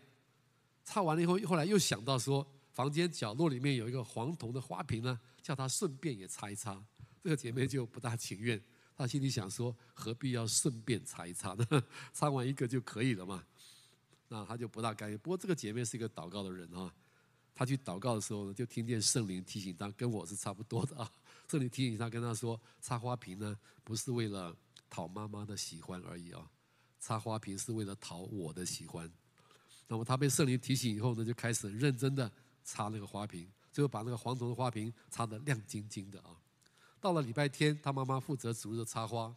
[0.84, 2.46] 擦完了以后，后来又想到说。
[2.74, 6.84] 房间角落里面有一个黄铜的花瓶呢，叫她顺便也擦一擦。
[7.24, 8.60] 这个姐妹就不大情愿，
[8.98, 11.68] 她心里想说：何必要顺便擦一擦呢？
[12.12, 13.46] 擦完一个就可以了嘛。
[14.28, 15.16] 那她就不大甘愿。
[15.20, 16.92] 不过这个姐妹是一个祷告的人啊，
[17.54, 21.08] 她去祷告的时候呢，就听见圣灵提醒她，跟我是差不多的啊。
[21.48, 24.58] 圣灵提醒她，跟她说：擦花瓶呢，不是为了
[24.94, 26.48] 讨妈妈的喜欢而已啊，
[27.00, 29.12] 擦花瓶是为了讨我的喜欢。
[29.88, 32.32] 那么她被圣灵提醒以后呢，就开始认真的。
[32.66, 36.32] 擦那个花瓶，最后把那个黄铜的花瓶擦得亮晶晶的啊！
[37.02, 39.36] 到了礼拜天，他妈妈负责主日的插花。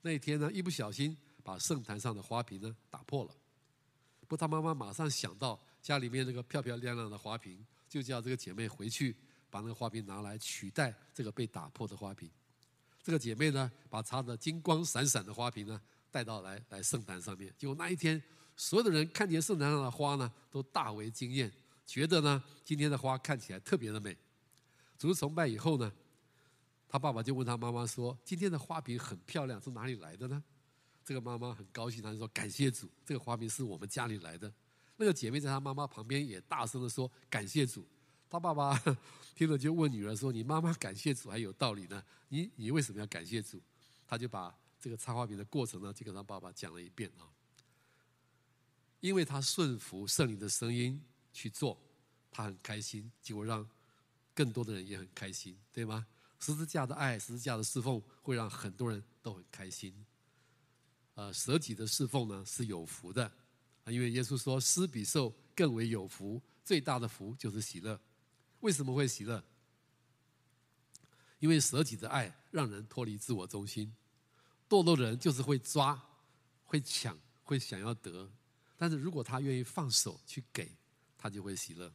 [0.00, 3.36] 那一天呢，一不小心把圣坛上的花瓶呢打破了。
[4.26, 9.14] 不他妈妈马上想到家里面那个漂漂亮亮的花瓶，就叫这个姐妹回去
[9.50, 12.30] 把那个花瓶拿来取代这个被打破的花瓶。
[13.02, 17.52] 这个姐妹呢，把擦得金光闪闪的花瓶呢带到来来圣坛上面。
[17.58, 18.22] 结果那一天，
[18.56, 21.52] 所有的人看见圣坛上的花呢，都大为惊艳。
[21.84, 24.16] 觉得呢，今天的花看起来特别的美。
[24.96, 25.92] 主日崇拜以后呢，
[26.88, 30.42] 他爸爸就问他妈妈说：“今天的花瓶很漂亮，从哪里来的呢？”
[31.04, 34.50] 这个妈妈很高兴，她就说：“感谢主，这个花瓶是我们家里来的。”
[34.96, 37.84] 那个姐妹在她妈妈旁边也大声的说：“感谢主。”
[38.32, 38.82] 他爸爸
[39.36, 42.02] 听了就问女儿说：“你妈妈感谢主还有道理呢？
[42.28, 43.60] 你你为什么要感谢主？”
[44.08, 47.28] 他就把这个插花瓶的过程呢，就跟他爸爸讲了一遍啊。
[49.00, 51.00] 因为他顺服圣灵的声音。
[51.34, 51.78] 去做，
[52.30, 53.66] 他很开心，结果让
[54.34, 56.06] 更多的人也很开心，对吗？
[56.40, 59.94] 十字架的爱，十字架的侍奉，会让很多人都很开心。
[61.14, 63.32] 呃，舍己的侍奉呢是有福的，
[63.86, 67.98] 因为耶稣说施比受更为有福，最大的福就是喜乐。
[68.62, 69.44] 为什么会喜乐？
[71.38, 73.94] 因为舍己的爱让人脱离自我中心，
[74.68, 76.02] 堕落的人就是会抓、
[76.64, 78.28] 会抢、会想要得，
[78.76, 80.68] 但是如果他愿意放手去给。
[81.24, 81.88] 他就会喜乐，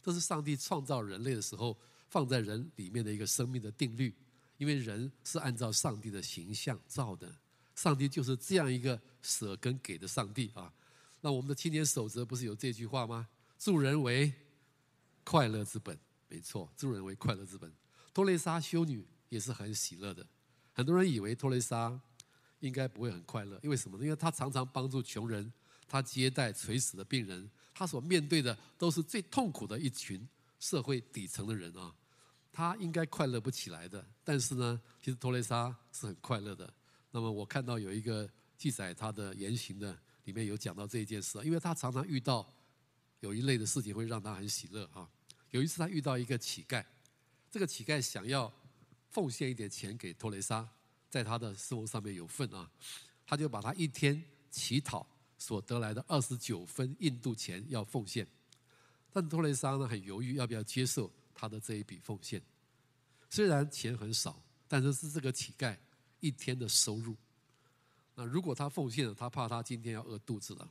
[0.00, 1.76] 这是上帝创造人类的时候
[2.08, 4.14] 放在人里面的一个生命的定律。
[4.56, 7.28] 因为人是按照上帝的形象造的，
[7.74, 10.72] 上帝就是这样一个舍跟给的上帝啊。
[11.20, 13.28] 那我们的青年守则不是有这句话吗？
[13.58, 14.32] 助人为
[15.24, 15.98] 快乐之本，
[16.28, 17.72] 没错，助人为快乐之本。
[18.12, 20.26] 托雷莎修女也是很喜乐的。
[20.72, 21.98] 很多人以为托雷莎
[22.60, 24.04] 应该不会很快乐，因为什么呢？
[24.04, 25.52] 因为她常常帮助穷人，
[25.88, 30.28] 她接待垂死的病人，她所面对的都是最痛苦的一群
[30.60, 31.94] 社会底层的人啊。
[32.52, 34.04] 她应该快乐不起来的。
[34.24, 36.72] 但是呢，其实托雷莎是很快乐的。
[37.10, 42.46] 那么我看到有一个记载她的言行的，里面有讲到这一件事，因为她常常遇到
[43.20, 45.08] 有一类的事情会让她很喜乐啊。
[45.50, 46.84] 有一次他遇到一个乞丐，
[47.50, 48.52] 这个乞丐想要
[49.10, 50.68] 奉献一点钱给托雷莎，
[51.08, 52.70] 在他的生活上面有份啊，
[53.26, 55.06] 他就把他一天乞讨
[55.38, 58.26] 所得来的二十九分印度钱要奉献，
[59.12, 62.42] 但托雷莎呢很犹豫要不要接受他的这一笔奉献，
[63.30, 65.76] 虽然钱很少，但是是这个乞丐
[66.20, 67.16] 一天的收入。
[68.14, 70.68] 那如果他奉献了，他怕他今天要饿肚子了。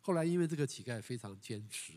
[0.00, 1.92] 后来因为这个乞丐非常坚持，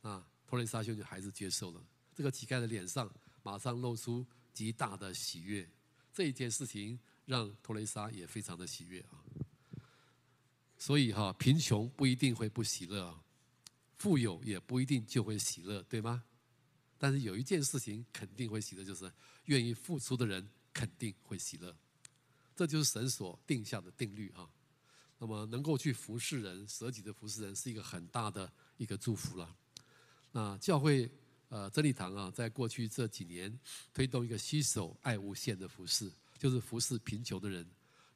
[0.00, 1.82] 啊，托雷莎修女还是接受了。
[2.14, 5.68] 这个乞丐的脸上马上露出极大的喜悦，
[6.12, 9.18] 这一件事情让托雷莎也非常的喜悦啊。
[10.78, 13.22] 所以哈，贫穷不一定会不喜乐啊，
[13.96, 16.22] 富有也不一定就会喜乐，对吗？
[16.98, 19.10] 但是有一件事情肯定会喜乐，就是
[19.46, 21.74] 愿意付出的人肯定会喜乐，
[22.54, 24.48] 这就是神所定下的定律啊。
[25.18, 29.56] 那么能够去服侍人、舍己的服侍人，是一个很大的一个祝福了。
[30.34, 31.08] 那教会。
[31.50, 33.56] 呃，真理堂啊，在过去这几年
[33.92, 37.64] 推动一个携手爱无限的服事，就是服侍贫穷的人，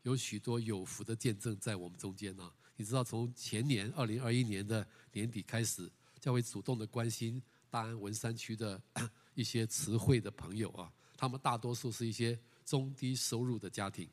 [0.03, 2.53] 有许多有福的见证在我们中间啊。
[2.75, 8.83] 你知道，从前年二零二一年的年底开始，教会主动的关心大安文山区的
[9.37, 14.09] 一些慈惠的朋友啊，他们大多数是一些中低收入的家庭，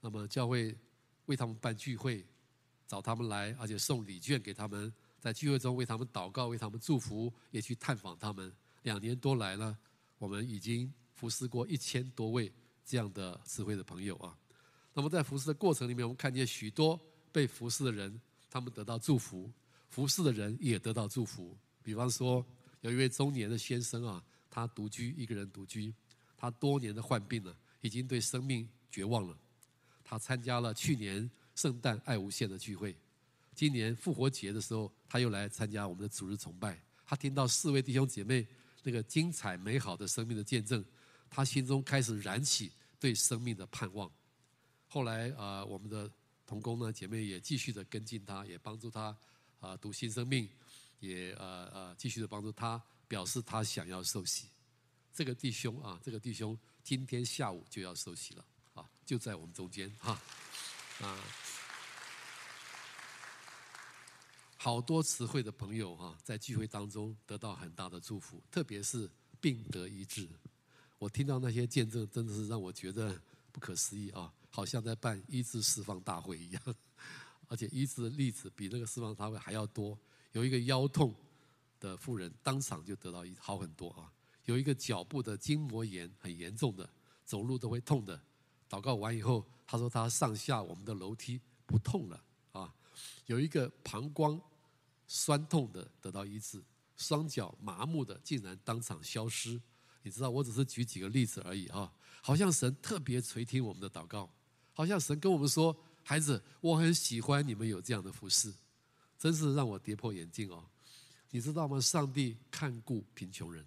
[0.00, 0.74] 那么教会
[1.26, 2.24] 为他们办聚会，
[2.86, 4.90] 找他们来，而且送礼券给他们。
[5.18, 8.52] 在聚会中为他们祷告，为他们祝福，也去探访他们。
[8.82, 9.76] 两年多来呢，
[10.18, 12.52] 我们已经服侍过一千多位
[12.84, 14.36] 这样的智慧的朋友啊。
[14.94, 16.98] 那么在服侍的过程里面，我们看见许多
[17.30, 19.50] 被服侍的人，他们得到祝福；
[19.88, 21.56] 服侍的人也得到祝福。
[21.82, 22.44] 比方说，
[22.80, 25.92] 有一位中年的先生啊，他独居，一个人独居，
[26.36, 29.36] 他多年的患病了，已经对生命绝望了。
[30.04, 32.96] 他参加了去年圣诞爱无限的聚会。
[33.54, 36.78] 今年复活节的时候，他又来参加我们的主日崇拜。
[37.04, 38.46] 他听到四位弟兄姐妹
[38.82, 40.84] 那个精彩美好的生命的见证，
[41.30, 44.10] 他心中开始燃起对生命的盼望。
[44.86, 46.10] 后来啊、我们的
[46.46, 49.16] 同工呢，姐妹也继续的跟进他，也帮助他
[49.60, 50.48] 啊、读新生命，
[51.00, 54.48] 也呃呃继续的帮助他，表示他想要受洗。
[55.12, 58.44] 这个弟兄啊，这个弟兄今天下午就要受洗了
[58.74, 60.20] 啊，就在我们中间哈
[61.00, 61.18] 啊。
[64.68, 69.08] 好多慈惠的朋友哈，在聚会当中得到很大的祝福，特别是
[69.40, 70.28] 病得医治。
[70.98, 73.18] 我听到那些见证，真的是让我觉得
[73.50, 76.62] 不可思议啊，好像在办医治释放大会一样。
[77.48, 79.98] 而且医治的例子比那个释放大会还要多。
[80.32, 81.14] 有一个腰痛
[81.80, 84.12] 的妇人，当场就得到好很多啊。
[84.44, 86.86] 有一个脚部的筋膜炎很严重的，
[87.24, 88.20] 走路都会痛的，
[88.68, 92.74] 祷告完以后，他说他上下我们的楼梯不痛了啊。
[93.24, 94.38] 有一个膀胱
[95.08, 96.62] 酸痛的得到医治，
[96.96, 99.60] 双脚麻木的竟然当场消失。
[100.02, 101.92] 你知道，我只是举几个例子而已啊，
[102.22, 104.30] 好像神特别垂听我们的祷告，
[104.72, 108.54] 好像神跟我们说：“孩子，我很喜欢你们有这样的服饰，
[109.18, 110.64] 真是让我跌破眼镜哦。”
[111.30, 111.80] 你知道吗？
[111.80, 113.62] 上帝看顾贫穷人，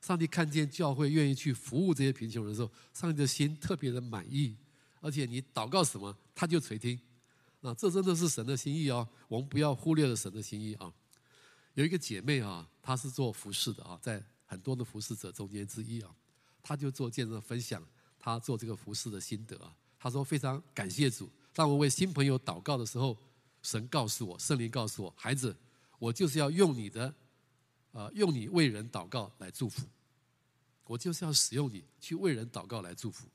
[0.00, 4.56] 上帝看见教会愿意去服务这些贫穷人的时候，上帝的心特别的满意，
[5.00, 6.98] 而且你祷告什么，他就垂听。
[7.62, 9.06] 啊，这真的是神的心意哦！
[9.26, 10.92] 我们不要忽略了神的心意啊。
[11.74, 16.10] 有一个姐妹啊，她是做服侍的啊，在很多的服侍者中间之一啊，
[16.62, 17.84] 她就做见证分享
[18.18, 19.74] 她做这个服侍的心得啊。
[19.98, 23.16] 她说非常感谢主，当我为新朋友祷告的时候，
[23.62, 25.56] 神告诉我，圣灵告诉我，孩子，
[25.98, 27.12] 我就是要用你的，
[27.90, 29.84] 呃，用你为人祷告来祝福，
[30.84, 33.26] 我就是要使用你去为人祷告来祝福。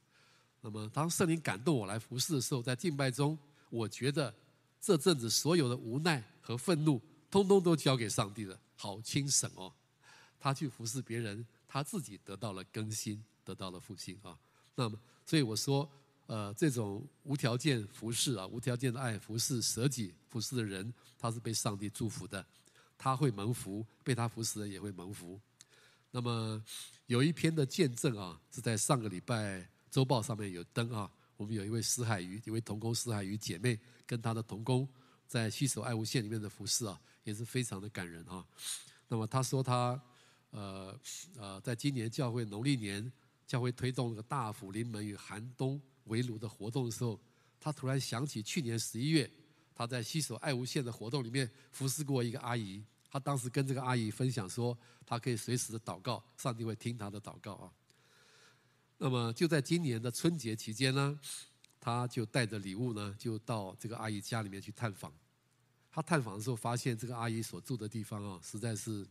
[0.62, 3.38] 那么当圣灵感动我来服侍的时候，在敬拜中。
[3.74, 4.32] 我觉得
[4.80, 7.02] 这阵子所有的无奈和愤怒，
[7.32, 9.74] 通通都交给上帝了，好轻省哦。
[10.40, 14.38] 他去服侍别人，他自己得到了更新，得到了复兴啊。
[14.76, 15.90] 那么，所以我说，
[16.28, 22.46] 呃，这种无条件服侍啊，无条件的爱服侍、舍己服侍的人，他是被上帝祝福的，
[22.96, 25.40] 他会蒙福，被他服侍的也会蒙福。
[26.12, 26.64] 那么
[27.08, 31.10] 有一篇的见证啊，是在上个礼拜周报上面有登啊。
[31.36, 34.88] 我们有一位施海瑜，一位同工施海瑜姐妹，跟她的同工
[35.28, 38.46] 在西手爱无限里面的服侍啊，也是非常的感人啊。
[39.08, 40.00] 那么她说她
[40.52, 40.98] 呃
[41.38, 43.12] 呃，在今年教会农历年，
[43.48, 47.20] 教会推动那个大福临门与寒冬围炉的活动的时候，
[47.60, 49.30] 她突然想起去年十一月
[49.74, 57.74] 她在西首爱无限的活动里面服侍过一个阿姨，她当时跟这个阿姨分享说，她可以随时的祷告，上帝会听她的祷告啊。
[59.04, 61.20] 那么就在今年的春节期间呢，
[61.78, 65.12] 他就带着礼物呢，就到这个阿姨家里面去探访。
[65.91, 69.06] 他探访的时候，发现这个阿姨所住的地方啊，实在是，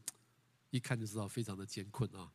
[0.71, 2.27] 一看就知道非常的艰困啊。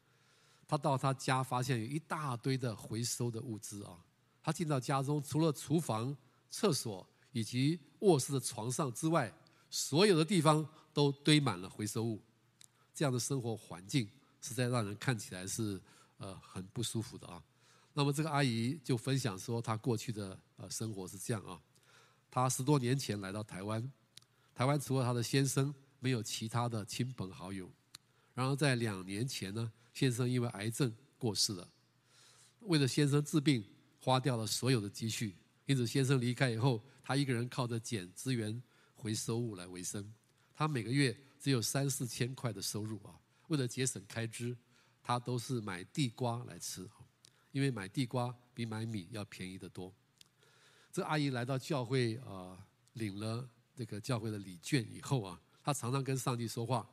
[0.67, 3.97] 他到他家，发现有一大堆的回收的物资啊。
[4.43, 6.15] 他进到家中，除了厨房、
[6.51, 9.33] 厕所以及卧室的床上之外，
[9.71, 12.21] 所有的地方都堆满了回收物。
[12.93, 14.07] 这样的生活环境，
[14.43, 15.81] 实在让人看起来是
[16.17, 17.43] 呃很不舒服的啊。
[17.93, 21.59] 那么这个阿姨就分享说，她过去的呃生活是这样啊。
[22.29, 23.91] 她十多年前来到台湾。
[24.53, 27.71] 台湾除了她的先生，没有其他的亲朋好友。
[28.33, 31.67] 然后在两年前呢，先生因为癌症过世了。
[32.61, 33.63] 为了先生治病，
[33.99, 35.35] 花掉了所有的积蓄。
[35.65, 38.61] 因此，先生离开以后，他一个人靠着捡资源
[38.93, 40.13] 回收物来维生。
[40.53, 43.13] 他每个月只有三四千块的收入啊。
[43.47, 44.55] 为了节省开支，
[45.07, 46.85] 他都是买地瓜来吃，
[47.53, 49.93] 因为买地瓜比买米要便宜得多。
[50.91, 53.49] 这阿姨来到教会啊，领了。
[53.73, 56.85] 这个教会的礼券以后啊，她常常跟上帝说话。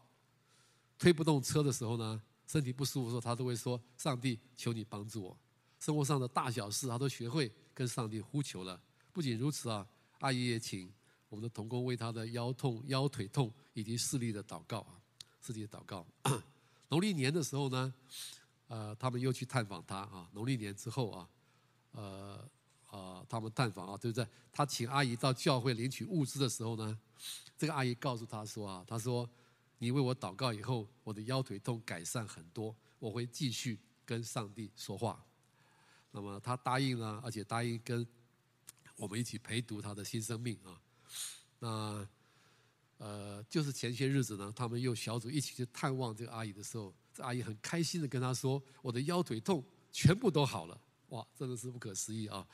[0.96, 5.36] 推不动车的时候呢，身体不舒服的时候，她都会说：“上帝，求你帮助我。”
[5.80, 8.80] 生活上的大小事，她都学会跟上帝呼求了。
[9.12, 9.84] 不仅如此啊，
[10.20, 10.88] 阿姨也请
[11.28, 15.02] 我们的童工为她的腰痛、腰腿痛以及视力的祷告啊，
[15.42, 16.06] 视力的祷告。
[16.94, 17.92] 农历年的时候呢，
[18.68, 20.28] 呃，他们又去探访他啊。
[20.32, 21.28] 农历年之后啊，
[21.90, 22.48] 呃。
[22.90, 24.24] 呃，他们探访啊，对不对？
[24.52, 26.96] 他请阿姨到教会领取物资的时候呢，
[27.58, 29.28] 这个阿姨告诉他说啊，他说
[29.78, 35.20] ：“你为我祷告以后，我的腰腿痛改善很多，我会继续跟上帝说话。”
[36.12, 38.06] 那么他答应了，而且答应跟
[38.94, 40.80] 我们一起陪读他的新生命啊。
[41.58, 42.08] 那
[42.98, 50.80] 呃，就是前些日子呢，他们又小组一起去探望这个阿姨的时候，这阿姨很开心的跟他说：“我的腰腿痛全部都好了。”
[51.10, 52.46] 哇，真的是不可思议啊！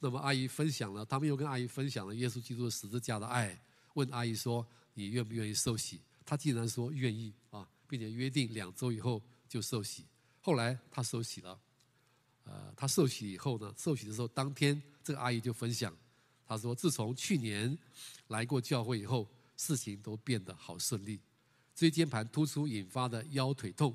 [0.00, 3.60] 那么阿姨分享了，他们又跟阿姨分享了耶稣基督的十字架的爱，
[3.94, 10.04] 问阿姨说：“你愿不愿意受洗？”她竟然说愿意啊，并且约定两周以后就受洗。
[10.40, 11.60] 后来她受洗了，
[12.44, 15.94] 呃，她受洗以后呢，受洗的时候当天，这个阿姨就分享，
[16.46, 17.76] 她说：“自从去年
[18.28, 19.28] 来过教会以后，
[19.58, 21.20] 事情都变得好顺利。
[21.74, 23.94] 椎间盘突出引发的腰腿痛，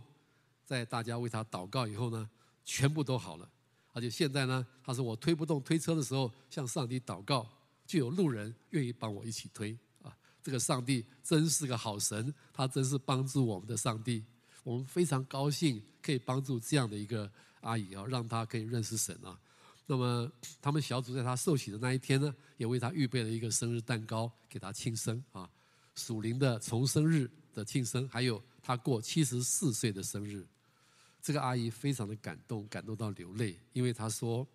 [0.64, 2.30] 在大家为他祷告以后呢，
[2.64, 3.50] 全部都好了。”
[3.94, 7.48] 而且现在呢，他说我推不动推车的时候，向上帝祷告，
[7.86, 10.16] 就有路人愿意帮我一起推啊！
[10.42, 14.24] 这个上帝真是个好神，他真是帮助我们的上帝。
[14.64, 17.30] 我们非常高兴可以帮助这样的一个
[17.62, 19.38] 阿姨啊，让她可以认识神啊。
[19.86, 20.32] 那么
[20.62, 25.50] 他们小组在他受洗的那一天呢，也为他预备了一个生日蛋糕给他庆生啊，
[25.96, 30.48] 属灵的重生日的庆生，还有他过七十四岁的生日。
[31.22, 34.46] 这个阿姨非常的感动，感动到流泪，因为她说，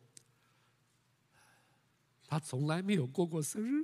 [2.27, 3.83] 她从来没有过过生日，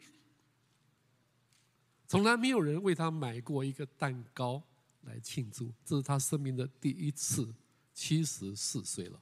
[2.07, 4.63] 从来没有人为她买过一个蛋糕
[5.03, 7.55] 来庆祝，这是她生命的第一次，
[7.95, 9.19] 七十四岁了！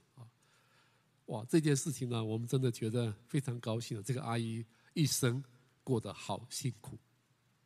[1.27, 4.03] 哇，这件事情呢，我们真的觉得非常高兴。
[4.03, 4.65] 这个阿姨
[4.95, 5.43] 一生
[5.83, 6.99] 过得好辛苦，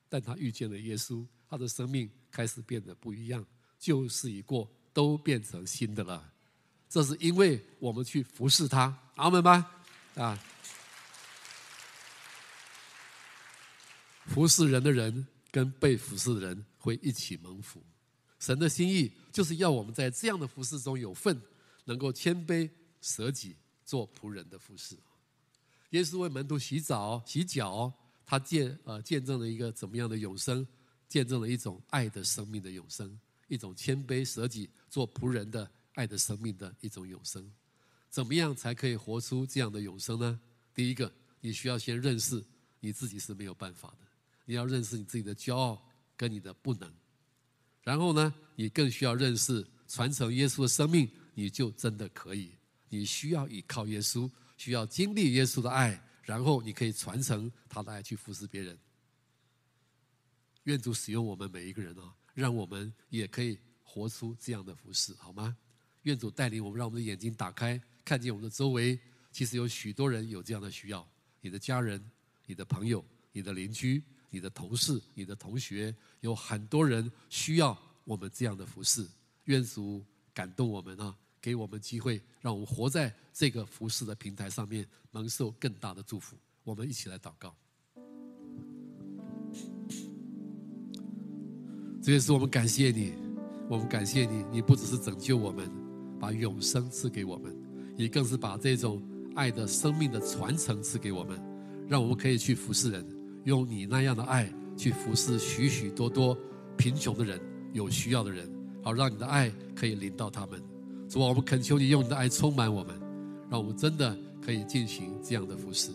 [0.08, 3.44] 但她遇见了耶稣，她的生命开始变得不一样，
[3.78, 4.68] 旧事已过。
[4.96, 6.32] 都变成新的了，
[6.88, 9.70] 这是因为我们去服侍他，阿门吗？
[10.14, 10.42] 啊，
[14.24, 17.82] 服侍人的人跟被服侍的人会一起蒙福。
[18.38, 21.38] 神的心意就是要我们在这样的服侍中有份，
[21.84, 22.66] 能够谦卑
[23.06, 24.96] 舍己，做仆人的服侍。
[25.90, 27.92] 耶稣为门徒洗澡、洗脚，
[28.26, 30.66] 他见呃见证了一个怎么样的永生？
[31.08, 33.18] 见证了一种爱的生命的永生。
[33.48, 37.48] 一种谦卑舍己、做仆人的爱的生命的一种永生，
[38.10, 40.40] 怎么样才可以活出这样的永生呢？
[40.74, 42.44] 第一个，你需要先认识
[42.80, 43.98] 你自己是没有办法的，
[44.44, 45.80] 你要认识你自己的骄傲
[46.16, 46.92] 跟你的不能。
[47.82, 52.50] 然后呢，你更需要认识传承耶稣的生命，你就真的可以。
[52.88, 58.78] 你需要依靠耶稣，需要经历耶稣的爱，然后你可以传承他的爱去服侍别人。
[60.64, 62.12] 愿主使用我们每一个人啊！
[62.34, 65.56] 让我们也可以活出这样的服事，好吗？
[66.02, 68.98] 愿主带领我们，让我们的眼睛打开，看见我们的周围，
[69.30, 71.06] 其实有许多人有这样的需要。
[71.40, 72.04] 你的家人、
[72.46, 79.06] 你的朋友、你的邻居、你的同事、你的同学，有很多人需要我们这样的服事。
[79.44, 81.16] 愿主感动我们啊，
[81.46, 86.34] 给我们机会，让我们活在这个服侍的平台上面，蒙受更大的祝福。
[86.64, 87.54] 我们一起来祷告。
[92.02, 93.12] 这也是我们感谢你，
[93.70, 95.70] 我们感谢你，你不只是拯救我们，
[96.18, 97.56] 把永生赐给我们，
[97.96, 99.00] 你更是把这种
[99.36, 101.40] 爱的生命的传承赐给我们，
[101.88, 103.06] 让我们可以去服侍人，
[103.44, 106.36] 用你那样的爱去服侍许许多多
[106.76, 107.40] 贫穷的人、
[107.72, 110.60] 有需要的人，好让你的爱可以临到他们。
[111.08, 112.94] 主啊，我们恳求你用你的爱充满我们，
[113.48, 115.90] 让我们真的可以进行这样的服侍。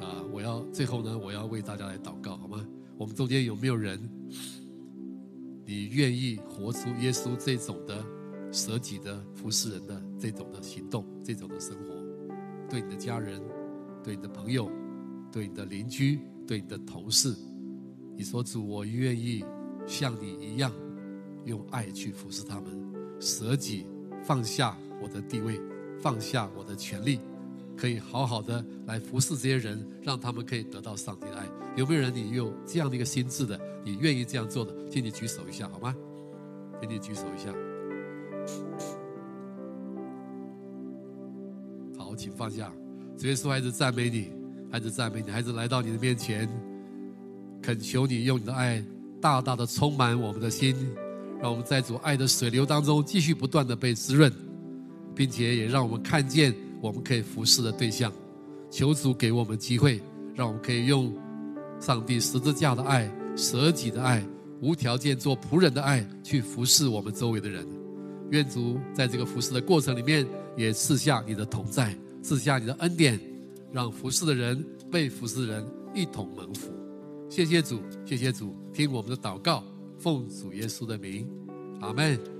[0.00, 2.66] 啊，我要最后呢，我要为大家来祷告，好吗？
[2.98, 4.00] 我们中间有没有人，
[5.66, 8.04] 你愿意活出耶稣这种的
[8.50, 11.94] 舍己的服侍人的这种的行动，这种的生活，
[12.70, 13.42] 对你的家人，
[14.02, 14.70] 对你的朋友，
[15.30, 17.34] 对你的邻居，对你的同事，
[18.16, 19.44] 你说主，我愿意
[19.86, 20.72] 像你一样，
[21.44, 22.85] 用爱去服侍他们。
[23.20, 23.86] 舍己，
[24.24, 25.60] 放下我的地位，
[26.00, 27.20] 放下我的权利，
[27.76, 31.46] 可以好好的来服侍这些人，让他们可以得到上帝的爱。
[31.76, 33.60] 有没有人你有这样的一个心智的？
[33.84, 34.74] 你愿意这样做的？
[34.90, 35.94] 请你举手一下好吗？
[36.80, 37.52] 请你举手一下。
[41.98, 42.72] 好，请放下。
[43.16, 44.30] 主耶稣，孩子赞美你，
[44.70, 46.48] 孩子赞美你，孩子来到你的面前，
[47.62, 48.84] 恳求你用你的爱
[49.20, 50.76] 大大的充满我们的心。
[51.40, 54.32] 让我们在主爱的水流当中继续不断的被滋润，
[55.14, 58.12] 并且也让我们看见我们可以服侍的对象。
[58.70, 60.00] 求主给我们机会，
[60.34, 61.14] 让我们可以用
[61.80, 64.24] 上帝十字架的爱、舍己的爱、
[64.60, 67.66] 无条件做仆人的爱去服侍我们周围的人。
[68.30, 70.26] 愿主在这个服侍的过程里面
[70.56, 73.20] 也赐下你的同在，赐下你的恩典，
[73.72, 75.64] 让服侍的人、被服侍的人
[75.94, 76.72] 一同蒙福。
[77.30, 79.62] 谢谢主，谢谢主，听我们的祷告。
[79.98, 81.28] 奉主耶稣的名，
[81.80, 82.35] 阿门。